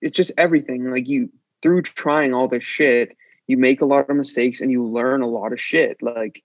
it's 0.00 0.16
just 0.16 0.32
everything 0.38 0.90
like 0.90 1.08
you 1.08 1.30
through 1.62 1.82
trying 1.82 2.34
all 2.34 2.48
this 2.48 2.64
shit 2.64 3.16
you 3.46 3.56
make 3.56 3.80
a 3.80 3.86
lot 3.86 4.08
of 4.08 4.16
mistakes 4.16 4.60
and 4.60 4.70
you 4.70 4.84
learn 4.84 5.22
a 5.22 5.26
lot 5.26 5.52
of 5.52 5.60
shit 5.60 5.98
like 6.02 6.42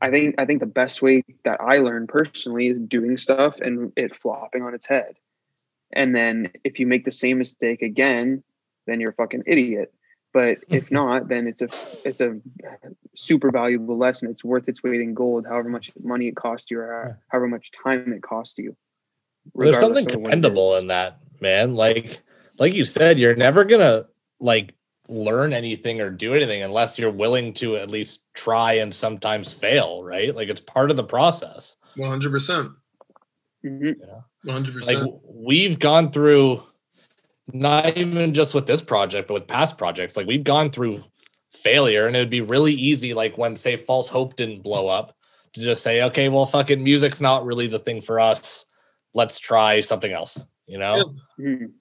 i 0.00 0.10
think 0.10 0.34
i 0.38 0.44
think 0.44 0.60
the 0.60 0.66
best 0.66 1.02
way 1.02 1.24
that 1.44 1.60
i 1.60 1.78
learn 1.78 2.06
personally 2.06 2.68
is 2.68 2.78
doing 2.80 3.16
stuff 3.16 3.60
and 3.60 3.92
it 3.96 4.14
flopping 4.14 4.62
on 4.62 4.74
its 4.74 4.86
head. 4.86 5.16
And 5.90 6.14
then 6.14 6.52
if 6.64 6.78
you 6.78 6.86
make 6.86 7.06
the 7.06 7.10
same 7.10 7.38
mistake 7.38 7.82
again 7.82 8.42
then 8.86 9.00
you're 9.00 9.10
a 9.10 9.14
fucking 9.14 9.44
idiot 9.46 9.92
but 10.32 10.58
if 10.68 10.90
not 10.90 11.28
then 11.28 11.46
it's 11.46 11.62
a 11.62 11.68
it's 12.08 12.20
a 12.20 12.38
super 13.14 13.50
valuable 13.50 13.96
lesson 13.96 14.28
it's 14.28 14.44
worth 14.44 14.68
its 14.68 14.82
weight 14.82 15.00
in 15.00 15.14
gold 15.14 15.46
however 15.46 15.68
much 15.68 15.90
money 16.02 16.28
it 16.28 16.36
cost 16.36 16.70
you 16.70 16.78
or 16.78 17.18
however 17.28 17.48
much 17.48 17.70
time 17.72 18.12
it 18.12 18.22
cost 18.22 18.58
you 18.58 18.76
There's 19.54 19.78
something 19.78 20.06
of 20.06 20.14
what 20.14 20.20
it 20.20 20.24
commendable 20.24 20.76
in 20.76 20.88
that, 20.88 21.18
man. 21.40 21.74
Like, 21.74 22.22
like 22.58 22.74
you 22.74 22.84
said, 22.84 23.18
you're 23.18 23.36
never 23.36 23.64
gonna 23.64 24.06
like 24.40 24.74
learn 25.08 25.52
anything 25.52 26.00
or 26.00 26.10
do 26.10 26.34
anything 26.34 26.62
unless 26.62 26.98
you're 26.98 27.10
willing 27.10 27.54
to 27.54 27.76
at 27.76 27.90
least 27.90 28.24
try 28.34 28.74
and 28.74 28.94
sometimes 28.94 29.52
fail, 29.52 30.02
right? 30.04 30.34
Like 30.34 30.48
it's 30.48 30.60
part 30.60 30.90
of 30.90 30.96
the 30.96 31.04
process. 31.04 31.76
100%. 31.96 32.72
Mhm. 33.64 33.94
100%. 34.44 34.86
Like 34.86 35.02
we've 35.24 35.78
gone 35.78 36.12
through 36.12 36.62
not 37.52 37.96
even 37.96 38.34
just 38.34 38.54
with 38.54 38.66
this 38.66 38.82
project, 38.82 39.28
but 39.28 39.34
with 39.34 39.46
past 39.46 39.78
projects. 39.78 40.16
Like 40.16 40.26
we've 40.26 40.44
gone 40.44 40.70
through 40.70 41.04
failure, 41.52 42.06
and 42.06 42.16
it 42.16 42.18
would 42.20 42.30
be 42.30 42.40
really 42.40 42.74
easy, 42.74 43.14
like 43.14 43.38
when 43.38 43.56
say 43.56 43.76
False 43.76 44.08
Hope 44.08 44.36
didn't 44.36 44.62
blow 44.62 44.88
up, 44.88 45.16
to 45.54 45.60
just 45.60 45.82
say, 45.82 46.02
okay, 46.02 46.28
well, 46.28 46.46
fucking 46.46 46.82
music's 46.82 47.20
not 47.20 47.44
really 47.44 47.66
the 47.66 47.78
thing 47.78 48.00
for 48.00 48.20
us. 48.20 48.64
Let's 49.14 49.38
try 49.38 49.80
something 49.80 50.12
else. 50.12 50.44
You 50.66 50.78
know. 50.78 51.14
Mhm. 51.38 51.72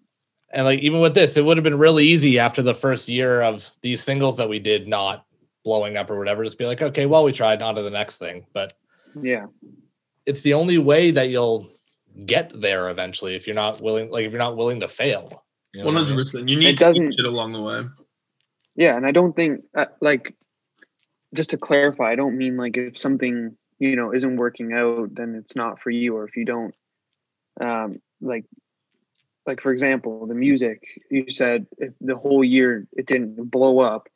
And 0.50 0.66
like 0.66 0.80
even 0.80 1.02
with 1.02 1.14
this, 1.14 1.36
it 1.36 1.44
would 1.44 1.58
have 1.58 1.66
been 1.66 1.78
really 1.78 2.06
easy 2.06 2.40
after 2.40 2.62
the 2.62 2.74
first 2.74 3.10
year 3.10 3.42
of 3.42 3.70
these 3.82 4.02
singles 4.02 4.38
that 4.38 4.48
we 4.48 4.60
did 4.60 4.88
not 4.88 5.26
blowing 5.66 5.98
up 5.98 6.10
or 6.10 6.18
whatever, 6.18 6.46
just 6.46 6.58
be 6.58 6.66
like, 6.66 6.82
okay, 6.82 7.06
well, 7.06 7.26
we 7.26 7.34
tried 7.34 7.62
on 7.62 7.76
to 7.76 7.82
the 7.82 7.90
next 7.90 8.18
thing. 8.18 8.46
But 8.54 8.72
yeah 9.22 9.48
it's 10.28 10.42
the 10.42 10.54
only 10.54 10.78
way 10.78 11.10
that 11.10 11.30
you'll 11.30 11.68
get 12.26 12.52
there 12.54 12.92
eventually 12.92 13.36
if 13.36 13.48
you're 13.48 13.56
not 13.56 13.82
willing, 13.82 14.12
like 14.12 14.26
if 14.26 14.32
you're 14.32 14.40
not 14.40 14.58
willing 14.58 14.82
to 14.82 14.88
fail. 14.88 15.46
You 15.74 15.82
know 15.84 15.92
what 15.92 16.06
I 16.06 16.10
mean? 16.10 16.18
100%. 16.26 16.50
You 16.50 16.58
need 16.58 16.70
It 16.70 16.78
to 16.78 16.84
doesn't- 16.86 17.10
keep 17.10 17.20
shit 17.20 17.26
along 17.26 17.54
the 17.54 17.62
way. 17.62 17.84
Yeah, 18.76 18.96
and 18.96 19.06
I 19.06 19.12
don't 19.12 19.36
think 19.36 19.64
uh, 19.76 19.86
like 20.02 20.36
just 21.34 21.50
to 21.50 21.58
clarify, 21.58 22.12
I 22.12 22.16
don't 22.16 22.38
mean 22.38 22.58
like 22.58 22.78
if 22.78 22.98
something 22.98 23.58
you 23.80 23.96
know 23.96 24.14
isn't 24.14 24.38
working 24.38 24.74
out, 24.74 25.14
then 25.16 25.36
it's 25.36 25.56
not 25.56 25.80
for 25.82 25.90
you, 25.90 26.16
or 26.16 26.28
if 26.28 26.38
you 26.38 26.46
don't 26.46 26.76
um 27.60 27.94
like 28.22 28.46
like 29.48 29.62
for 29.62 29.72
example, 29.72 30.28
the 30.28 30.36
music 30.36 30.84
you 31.10 31.26
said 31.30 31.66
if 31.80 31.94
the 32.02 32.16
whole 32.16 32.44
year 32.44 32.88
it 32.94 33.08
didn't 33.08 33.50
blow 33.50 33.80
up, 33.80 34.10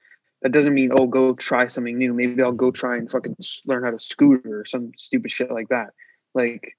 that 0.44 0.52
doesn't 0.52 0.76
mean 0.76 0.92
oh 0.94 1.08
go 1.08 1.34
try 1.34 1.66
something 1.68 1.98
new. 1.98 2.14
Maybe 2.14 2.42
I'll 2.44 2.52
go 2.52 2.70
try 2.72 2.98
and 2.98 3.10
fucking 3.10 3.36
learn 3.66 3.84
how 3.84 3.92
to 3.92 4.00
scooter 4.00 4.62
or 4.62 4.66
some 4.66 4.92
stupid 4.98 5.32
shit 5.32 5.52
like 5.52 5.70
that. 5.70 5.90
Like 6.36 6.76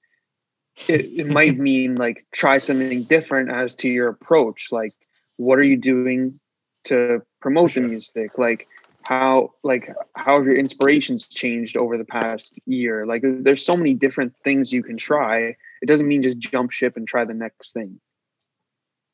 it, 0.87 1.19
it 1.19 1.27
might 1.27 1.57
mean 1.69 1.95
like 1.95 2.25
try 2.31 2.57
something 2.57 3.03
different 3.03 3.51
as 3.51 3.75
to 3.75 3.89
your 3.89 4.09
approach. 4.09 4.69
Like 4.71 4.93
what 5.37 5.59
are 5.59 5.63
you 5.63 5.77
doing 5.77 6.39
to 6.85 7.21
promote 7.41 7.71
sure. 7.71 7.83
the 7.83 7.89
music 7.89 8.37
like 8.37 8.67
how 9.03 9.51
like 9.63 9.89
how 10.15 10.37
have 10.37 10.45
your 10.45 10.55
inspirations 10.55 11.27
changed 11.27 11.75
over 11.77 11.97
the 11.97 12.05
past 12.05 12.59
year 12.65 13.05
like 13.05 13.21
there's 13.23 13.65
so 13.65 13.75
many 13.75 13.93
different 13.93 14.35
things 14.43 14.71
you 14.71 14.83
can 14.83 14.97
try 14.97 15.55
it 15.81 15.85
doesn't 15.87 16.07
mean 16.07 16.21
just 16.21 16.37
jump 16.37 16.71
ship 16.71 16.95
and 16.95 17.07
try 17.07 17.25
the 17.25 17.33
next 17.33 17.73
thing 17.73 17.99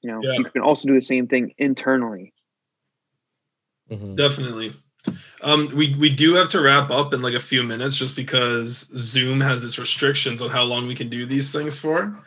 you 0.01 0.11
know 0.11 0.21
Yeah. 0.21 0.33
you 0.37 0.45
can 0.45 0.61
also 0.61 0.87
do 0.87 0.93
the 0.93 1.01
same 1.01 1.27
thing 1.27 1.53
internally 1.57 2.33
Mhm. 3.89 4.15
Definitely. 4.15 4.73
Um, 5.41 5.71
we 5.75 5.95
we 5.95 6.09
do 6.09 6.33
have 6.35 6.49
to 6.49 6.61
wrap 6.61 6.89
up 6.89 7.13
in 7.13 7.21
like 7.21 7.35
a 7.35 7.39
few 7.39 7.63
minutes 7.63 7.97
just 7.97 8.15
because 8.15 8.91
Zoom 8.97 9.41
has 9.41 9.63
its 9.63 9.79
restrictions 9.79 10.41
on 10.41 10.49
how 10.49 10.63
long 10.63 10.87
we 10.87 10.95
can 10.95 11.09
do 11.09 11.25
these 11.25 11.51
things 11.51 11.79
for. 11.79 12.21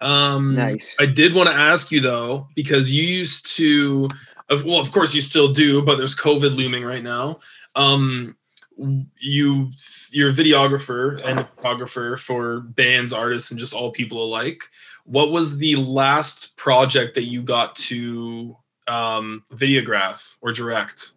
Um, 0.00 0.54
Nice. 0.54 0.96
I 1.00 1.06
did 1.06 1.34
want 1.34 1.48
to 1.48 1.54
ask 1.54 1.90
you 1.90 2.00
though, 2.00 2.48
because 2.54 2.92
you 2.92 3.02
used 3.02 3.54
to, 3.56 4.08
well, 4.50 4.80
of 4.80 4.92
course 4.92 5.14
you 5.14 5.20
still 5.20 5.52
do, 5.52 5.82
but 5.82 5.96
there's 5.96 6.16
COVID 6.16 6.56
looming 6.56 6.84
right 6.84 7.02
now. 7.02 7.38
Um, 7.76 8.36
you, 9.18 9.70
you're 10.10 10.30
a 10.30 10.32
videographer 10.32 11.22
and 11.24 11.40
a 11.40 11.44
photographer 11.44 12.16
for 12.16 12.60
bands, 12.60 13.12
artists, 13.12 13.50
and 13.50 13.60
just 13.60 13.74
all 13.74 13.92
people 13.92 14.22
alike. 14.22 14.64
What 15.04 15.30
was 15.30 15.58
the 15.58 15.76
last 15.76 16.56
project 16.56 17.14
that 17.14 17.24
you 17.24 17.42
got 17.42 17.76
to 17.76 18.56
um, 18.88 19.44
videograph 19.52 20.36
or 20.40 20.52
direct? 20.52 21.12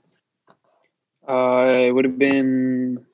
Uh, 1.27 1.73
it 1.75 1.91
would 1.91 2.05
have 2.05 2.17
been 2.17 3.05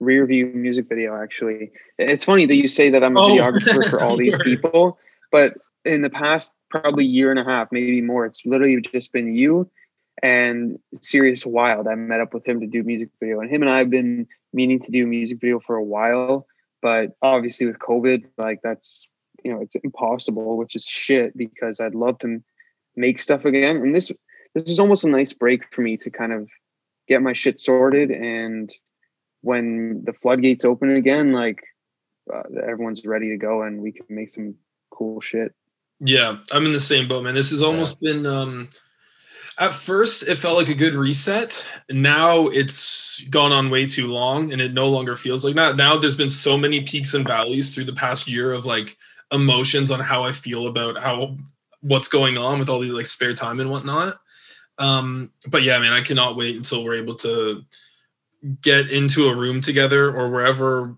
rear 0.00 0.26
view 0.26 0.46
music 0.46 0.88
video. 0.88 1.14
Actually, 1.20 1.70
it's 1.98 2.24
funny 2.24 2.46
that 2.46 2.54
you 2.54 2.68
say 2.68 2.90
that 2.90 3.04
I'm 3.04 3.16
a 3.16 3.20
Oh. 3.20 3.28
videographer 3.28 3.90
for 3.90 4.02
all 4.02 4.16
these 4.16 4.36
people, 4.42 4.98
but 5.30 5.54
in 5.84 6.02
the 6.02 6.10
past 6.10 6.52
probably 6.70 7.04
year 7.04 7.30
and 7.30 7.38
a 7.38 7.44
half, 7.44 7.68
maybe 7.70 8.00
more, 8.00 8.26
it's 8.26 8.44
literally 8.44 8.80
just 8.80 9.12
been 9.12 9.32
you 9.32 9.70
and 10.22 10.78
Sirius 11.00 11.44
Wild. 11.46 11.86
I 11.86 11.94
met 11.94 12.20
up 12.20 12.34
with 12.34 12.46
him 12.46 12.60
to 12.60 12.66
do 12.66 12.82
music 12.82 13.10
video, 13.20 13.40
and 13.40 13.50
him 13.50 13.62
and 13.62 13.70
I 13.70 13.78
have 13.78 13.90
been 13.90 14.26
meaning 14.52 14.80
to 14.80 14.90
do 14.90 15.06
music 15.06 15.40
video 15.40 15.60
for 15.60 15.76
a 15.76 15.82
while, 15.84 16.46
but 16.82 17.16
obviously 17.22 17.66
with 17.66 17.78
COVID, 17.78 18.24
like 18.38 18.60
that's 18.62 19.06
you 19.44 19.52
know 19.52 19.60
it's 19.60 19.76
impossible, 19.76 20.56
which 20.56 20.74
is 20.74 20.84
shit 20.86 21.36
because 21.36 21.80
I'd 21.80 21.94
love 21.94 22.18
to 22.20 22.42
make 22.96 23.20
stuff 23.20 23.44
again. 23.44 23.76
And 23.76 23.94
this 23.94 24.10
this 24.54 24.64
is 24.64 24.80
almost 24.80 25.04
a 25.04 25.08
nice 25.08 25.32
break 25.32 25.72
for 25.74 25.82
me 25.82 25.96
to 25.98 26.10
kind 26.10 26.32
of 26.32 26.48
get 27.08 27.22
my 27.22 27.32
shit 27.32 27.58
sorted 27.58 28.10
and 28.10 28.72
when 29.42 30.02
the 30.04 30.12
floodgates 30.12 30.64
open 30.64 30.90
again 30.90 31.32
like 31.32 31.62
uh, 32.32 32.42
everyone's 32.62 33.04
ready 33.04 33.28
to 33.28 33.36
go 33.36 33.62
and 33.62 33.80
we 33.80 33.92
can 33.92 34.06
make 34.08 34.30
some 34.30 34.54
cool 34.90 35.20
shit 35.20 35.54
Yeah, 36.00 36.38
I'm 36.52 36.66
in 36.66 36.72
the 36.72 36.80
same 36.80 37.08
boat, 37.08 37.24
man. 37.24 37.34
This 37.34 37.50
has 37.50 37.62
almost 37.62 38.00
been 38.00 38.26
um 38.26 38.68
at 39.58 39.72
first 39.72 40.26
it 40.28 40.36
felt 40.36 40.58
like 40.58 40.68
a 40.68 40.74
good 40.74 40.94
reset. 40.94 41.66
Now 41.90 42.48
it's 42.48 43.20
gone 43.28 43.52
on 43.52 43.70
way 43.70 43.86
too 43.86 44.08
long 44.08 44.52
and 44.52 44.60
it 44.60 44.72
no 44.72 44.88
longer 44.88 45.14
feels 45.14 45.44
like 45.44 45.54
that. 45.54 45.76
Now 45.76 45.96
there's 45.96 46.16
been 46.16 46.30
so 46.30 46.58
many 46.58 46.82
peaks 46.82 47.14
and 47.14 47.26
valleys 47.26 47.74
through 47.74 47.84
the 47.84 47.92
past 47.92 48.28
year 48.28 48.52
of 48.52 48.66
like 48.66 48.96
emotions 49.30 49.90
on 49.90 50.00
how 50.00 50.24
I 50.24 50.32
feel 50.32 50.66
about 50.66 50.98
how 50.98 51.36
what's 51.80 52.08
going 52.08 52.36
on 52.36 52.58
with 52.58 52.68
all 52.68 52.80
the 52.80 52.90
like 52.90 53.06
spare 53.06 53.34
time 53.34 53.60
and 53.60 53.70
whatnot. 53.70 54.18
Um, 54.78 55.30
but 55.48 55.62
yeah, 55.62 55.78
man, 55.78 55.92
I 55.92 56.00
cannot 56.02 56.36
wait 56.36 56.56
until 56.56 56.82
we're 56.84 56.94
able 56.94 57.14
to 57.16 57.64
get 58.60 58.90
into 58.90 59.28
a 59.28 59.34
room 59.34 59.60
together 59.60 60.14
or 60.14 60.30
wherever 60.30 60.96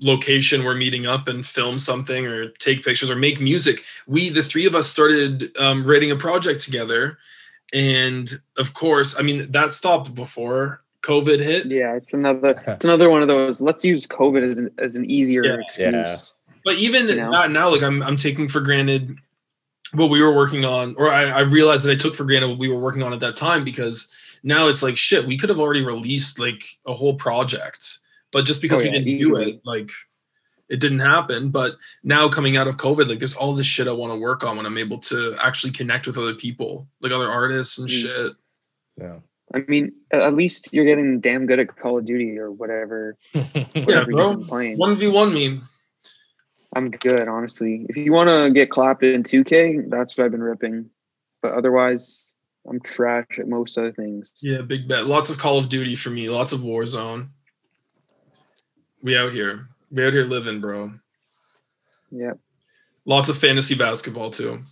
location 0.00 0.64
we're 0.64 0.74
meeting 0.74 1.06
up 1.06 1.26
and 1.28 1.46
film 1.46 1.78
something 1.78 2.26
or 2.26 2.48
take 2.50 2.84
pictures 2.84 3.10
or 3.10 3.16
make 3.16 3.40
music 3.40 3.82
we 4.06 4.28
the 4.28 4.42
three 4.42 4.64
of 4.64 4.76
us 4.76 4.88
started 4.88 5.50
um, 5.58 5.82
writing 5.84 6.12
a 6.12 6.16
project 6.16 6.60
together 6.60 7.18
and 7.74 8.30
of 8.58 8.74
course 8.74 9.18
i 9.18 9.22
mean 9.22 9.50
that 9.50 9.72
stopped 9.72 10.14
before 10.14 10.82
covid 11.02 11.40
hit 11.40 11.66
yeah 11.66 11.96
it's 11.96 12.12
another 12.14 12.62
it's 12.68 12.84
another 12.84 13.10
one 13.10 13.22
of 13.22 13.28
those 13.28 13.60
let's 13.60 13.84
use 13.84 14.06
covid 14.06 14.52
as 14.52 14.58
an, 14.58 14.70
as 14.78 14.94
an 14.94 15.04
easier 15.10 15.44
Yeah. 15.44 15.56
excuse 15.64 15.94
Yeah. 15.94 16.16
but 16.64 16.76
even 16.76 17.08
You 17.08 17.16
know? 17.16 17.32
that 17.32 17.50
now 17.50 17.68
like 17.68 17.82
I'm, 17.82 18.04
I'm 18.04 18.16
taking 18.16 18.46
for 18.46 18.60
granted 18.60 19.16
what 19.94 20.10
we 20.10 20.22
were 20.22 20.34
working 20.34 20.64
on 20.64 20.94
or 20.96 21.10
I, 21.10 21.24
I 21.24 21.40
realized 21.40 21.84
that 21.84 21.90
i 21.92 21.94
took 21.96 22.14
for 22.14 22.24
granted 22.24 22.48
what 22.48 22.58
we 22.58 22.68
were 22.68 22.80
working 22.80 23.02
on 23.02 23.12
at 23.12 23.20
that 23.20 23.36
time 23.36 23.62
because 23.64 24.12
now 24.42 24.68
it's 24.68 24.82
like 24.82 24.96
shit 24.96 25.26
we 25.26 25.36
could 25.38 25.48
have 25.50 25.60
already 25.60 25.84
released 25.84 26.38
like 26.38 26.64
a 26.86 26.94
whole 26.94 27.14
project 27.14 27.98
but 28.32 28.44
just 28.44 28.62
because 28.62 28.80
Oh, 28.80 28.84
we 28.84 28.90
didn't 28.90 29.18
do 29.18 29.36
it 29.36 29.60
like 29.64 29.90
it 30.68 30.80
didn't 30.80 31.00
happen. 31.00 31.50
But 31.50 31.72
now 32.02 32.30
coming 32.30 32.56
out 32.56 32.66
of 32.68 32.78
covid 32.78 33.06
like 33.08 33.18
there's 33.18 33.34
all 33.36 33.54
this 33.54 33.66
shit 33.66 33.86
i 33.88 33.92
want 33.92 34.10
to 34.12 34.18
work 34.18 34.42
on 34.44 34.56
when 34.56 34.64
i'm 34.64 34.78
able 34.78 34.98
to 34.98 35.36
actually 35.42 35.72
connect 35.72 36.06
with 36.06 36.16
other 36.16 36.34
people 36.34 36.86
like 37.02 37.12
other 37.12 37.30
artists 37.30 37.76
and 37.78 37.88
Mm. 37.88 37.92
shit. 38.02 38.32
Yeah. 38.98 39.16
i 39.54 39.58
mean 39.68 39.92
at 40.12 40.34
least 40.34 40.68
you're 40.72 40.86
getting 40.86 41.20
damn 41.20 41.44
good 41.46 41.58
at 41.60 41.76
call 41.76 41.98
of 41.98 42.06
duty 42.06 42.38
or 42.38 42.50
whatever 42.50 43.18
yeah 43.34 43.44
bro 43.74 44.30
you've 44.30 44.38
been 44.38 44.44
playing. 44.46 44.78
1v1 44.78 45.32
meme 45.34 45.68
i'm 46.74 46.90
good 46.90 47.28
honestly. 47.28 47.86
If 47.88 47.96
you 47.96 48.12
want 48.12 48.28
to 48.28 48.50
get 48.50 48.70
clapped 48.70 49.02
in 49.02 49.22
2k 49.22 49.90
that's 49.90 50.16
what 50.16 50.24
i've 50.24 50.30
been 50.30 50.42
ripping. 50.42 50.90
But 51.40 51.52
otherwise 51.52 52.30
i'm 52.68 52.80
trash 52.80 53.26
at 53.38 53.48
most 53.48 53.78
other 53.78 53.92
things. 53.92 54.30
Yeah 54.42 54.62
big 54.62 54.88
bet. 54.88 55.06
Lots 55.06 55.30
of 55.30 55.38
call 55.38 55.58
of 55.58 55.68
duty 55.68 55.94
for 55.94 56.10
me. 56.10 56.28
Lots 56.28 56.52
of 56.52 56.60
warzone. 56.60 57.28
We 59.02 59.16
out 59.16 59.32
here. 59.32 59.68
We 59.90 60.06
out 60.06 60.12
here 60.12 60.24
living 60.24 60.60
bro. 60.60 60.92
Yeah 62.10 62.32
Lots 63.04 63.28
of 63.28 63.36
fantasy 63.36 63.74
basketball 63.74 64.30
too. 64.30 64.62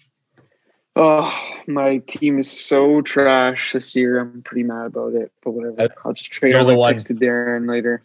Oh, 0.97 1.33
my 1.67 1.99
team 1.99 2.39
is 2.39 2.51
so 2.51 3.01
trash 3.01 3.73
this 3.73 3.95
year. 3.95 4.19
I'm 4.19 4.43
pretty 4.43 4.65
mad 4.65 4.87
about 4.87 5.15
it, 5.15 5.33
but 5.43 5.53
whatever. 5.53 5.89
I'll 6.05 6.13
just 6.13 6.31
trade 6.31 6.51
you're 6.51 6.61
all 6.61 6.67
the 6.67 6.77
my 6.77 6.93
picks 6.93 7.05
to 7.05 7.15
Darren 7.15 7.69
later. 7.69 8.03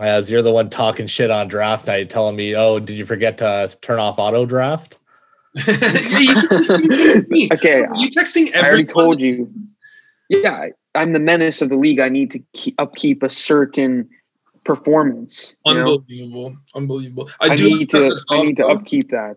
As 0.00 0.30
you're 0.30 0.42
the 0.42 0.50
one 0.50 0.70
talking 0.70 1.06
shit 1.06 1.30
on 1.30 1.46
draft 1.48 1.86
night, 1.86 2.10
telling 2.10 2.34
me, 2.36 2.56
"Oh, 2.56 2.80
did 2.80 2.98
you 2.98 3.06
forget 3.06 3.38
to 3.38 3.46
uh, 3.46 3.68
turn 3.80 3.98
off 3.98 4.18
auto 4.18 4.44
draft?" 4.46 4.98
Yeah, 5.66 6.18
you 6.18 6.34
texting 6.34 7.28
me. 7.28 7.48
Okay, 7.52 7.84
you 7.96 8.10
texting 8.10 8.54
I 8.54 8.66
already 8.66 8.84
told 8.84 9.20
you. 9.20 9.52
Yeah, 10.28 10.52
I- 10.52 10.72
I'm 10.96 11.12
the 11.12 11.18
menace 11.18 11.60
of 11.60 11.68
the 11.68 11.76
league. 11.76 12.00
I 12.00 12.08
need 12.08 12.30
to 12.32 12.40
keep, 12.52 12.74
upkeep 12.78 13.22
a 13.22 13.28
certain 13.28 14.08
performance. 14.64 15.56
You 15.66 15.74
know? 15.74 15.94
Unbelievable, 15.94 16.56
unbelievable. 16.74 17.30
I, 17.40 17.48
I 17.48 17.56
do 17.56 17.78
need 17.78 17.90
to, 17.90 17.98
cut 17.98 18.02
to. 18.04 18.10
this 18.10 18.24
I 18.30 18.40
need 18.42 18.56
to 18.58 18.66
upkeep 18.66 19.10
that. 19.10 19.36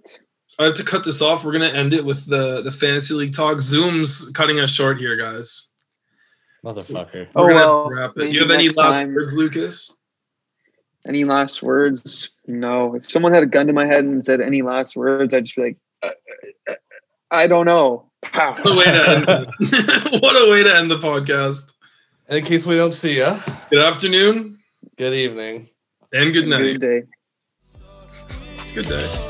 I 0.59 0.65
have 0.65 0.73
to 0.75 0.83
cut 0.83 1.03
this 1.03 1.21
off. 1.21 1.45
We're 1.45 1.51
gonna 1.51 1.67
end 1.67 1.93
it 1.93 2.03
with 2.03 2.25
the 2.25 2.61
the 2.61 2.71
fantasy 2.71 3.13
league 3.13 3.33
talk. 3.33 3.61
Zoom's 3.61 4.29
cutting 4.31 4.59
us 4.59 4.71
short 4.71 4.99
here, 4.99 5.15
guys. 5.15 5.71
Motherfucker. 6.63 7.27
Oh, 7.35 7.45
well, 7.45 7.89
wrap 7.89 8.17
it. 8.17 8.31
You 8.31 8.39
have 8.41 8.49
any 8.49 8.69
last 8.69 9.01
time. 9.01 9.13
words, 9.13 9.37
Lucas? 9.37 9.96
Any 11.07 11.23
last 11.23 11.63
words? 11.63 12.29
No. 12.47 12.93
If 12.95 13.09
someone 13.09 13.33
had 13.33 13.43
a 13.43 13.47
gun 13.47 13.67
to 13.67 13.73
my 13.73 13.85
head 13.85 13.99
and 14.03 14.23
said 14.25 14.41
any 14.41 14.61
last 14.61 14.95
words, 14.95 15.33
I'd 15.33 15.45
just 15.45 15.55
be 15.55 15.63
like, 15.63 15.77
uh, 16.03 16.07
uh, 16.07 16.71
uh, 16.71 16.75
I 17.31 17.47
don't 17.47 17.65
know. 17.65 18.09
Pow. 18.21 18.53
What 18.53 18.65
a 18.65 18.75
way 18.75 18.85
to 18.85 19.09
end 19.09 19.25
what 20.21 20.35
a 20.35 20.51
way 20.51 20.63
to 20.63 20.75
end 20.75 20.91
the 20.91 20.95
podcast. 20.95 21.73
In 22.29 22.43
case 22.43 22.65
we 22.65 22.75
don't 22.75 22.93
see 22.93 23.17
you, 23.17 23.37
Good 23.69 23.83
afternoon 23.83 24.59
good 24.97 25.13
evening. 25.13 25.67
and 26.11 26.33
good 26.33 26.47
night. 26.47 26.79
Good 26.79 26.81
day. 26.81 27.03
Good 28.73 28.87
day. 28.87 29.23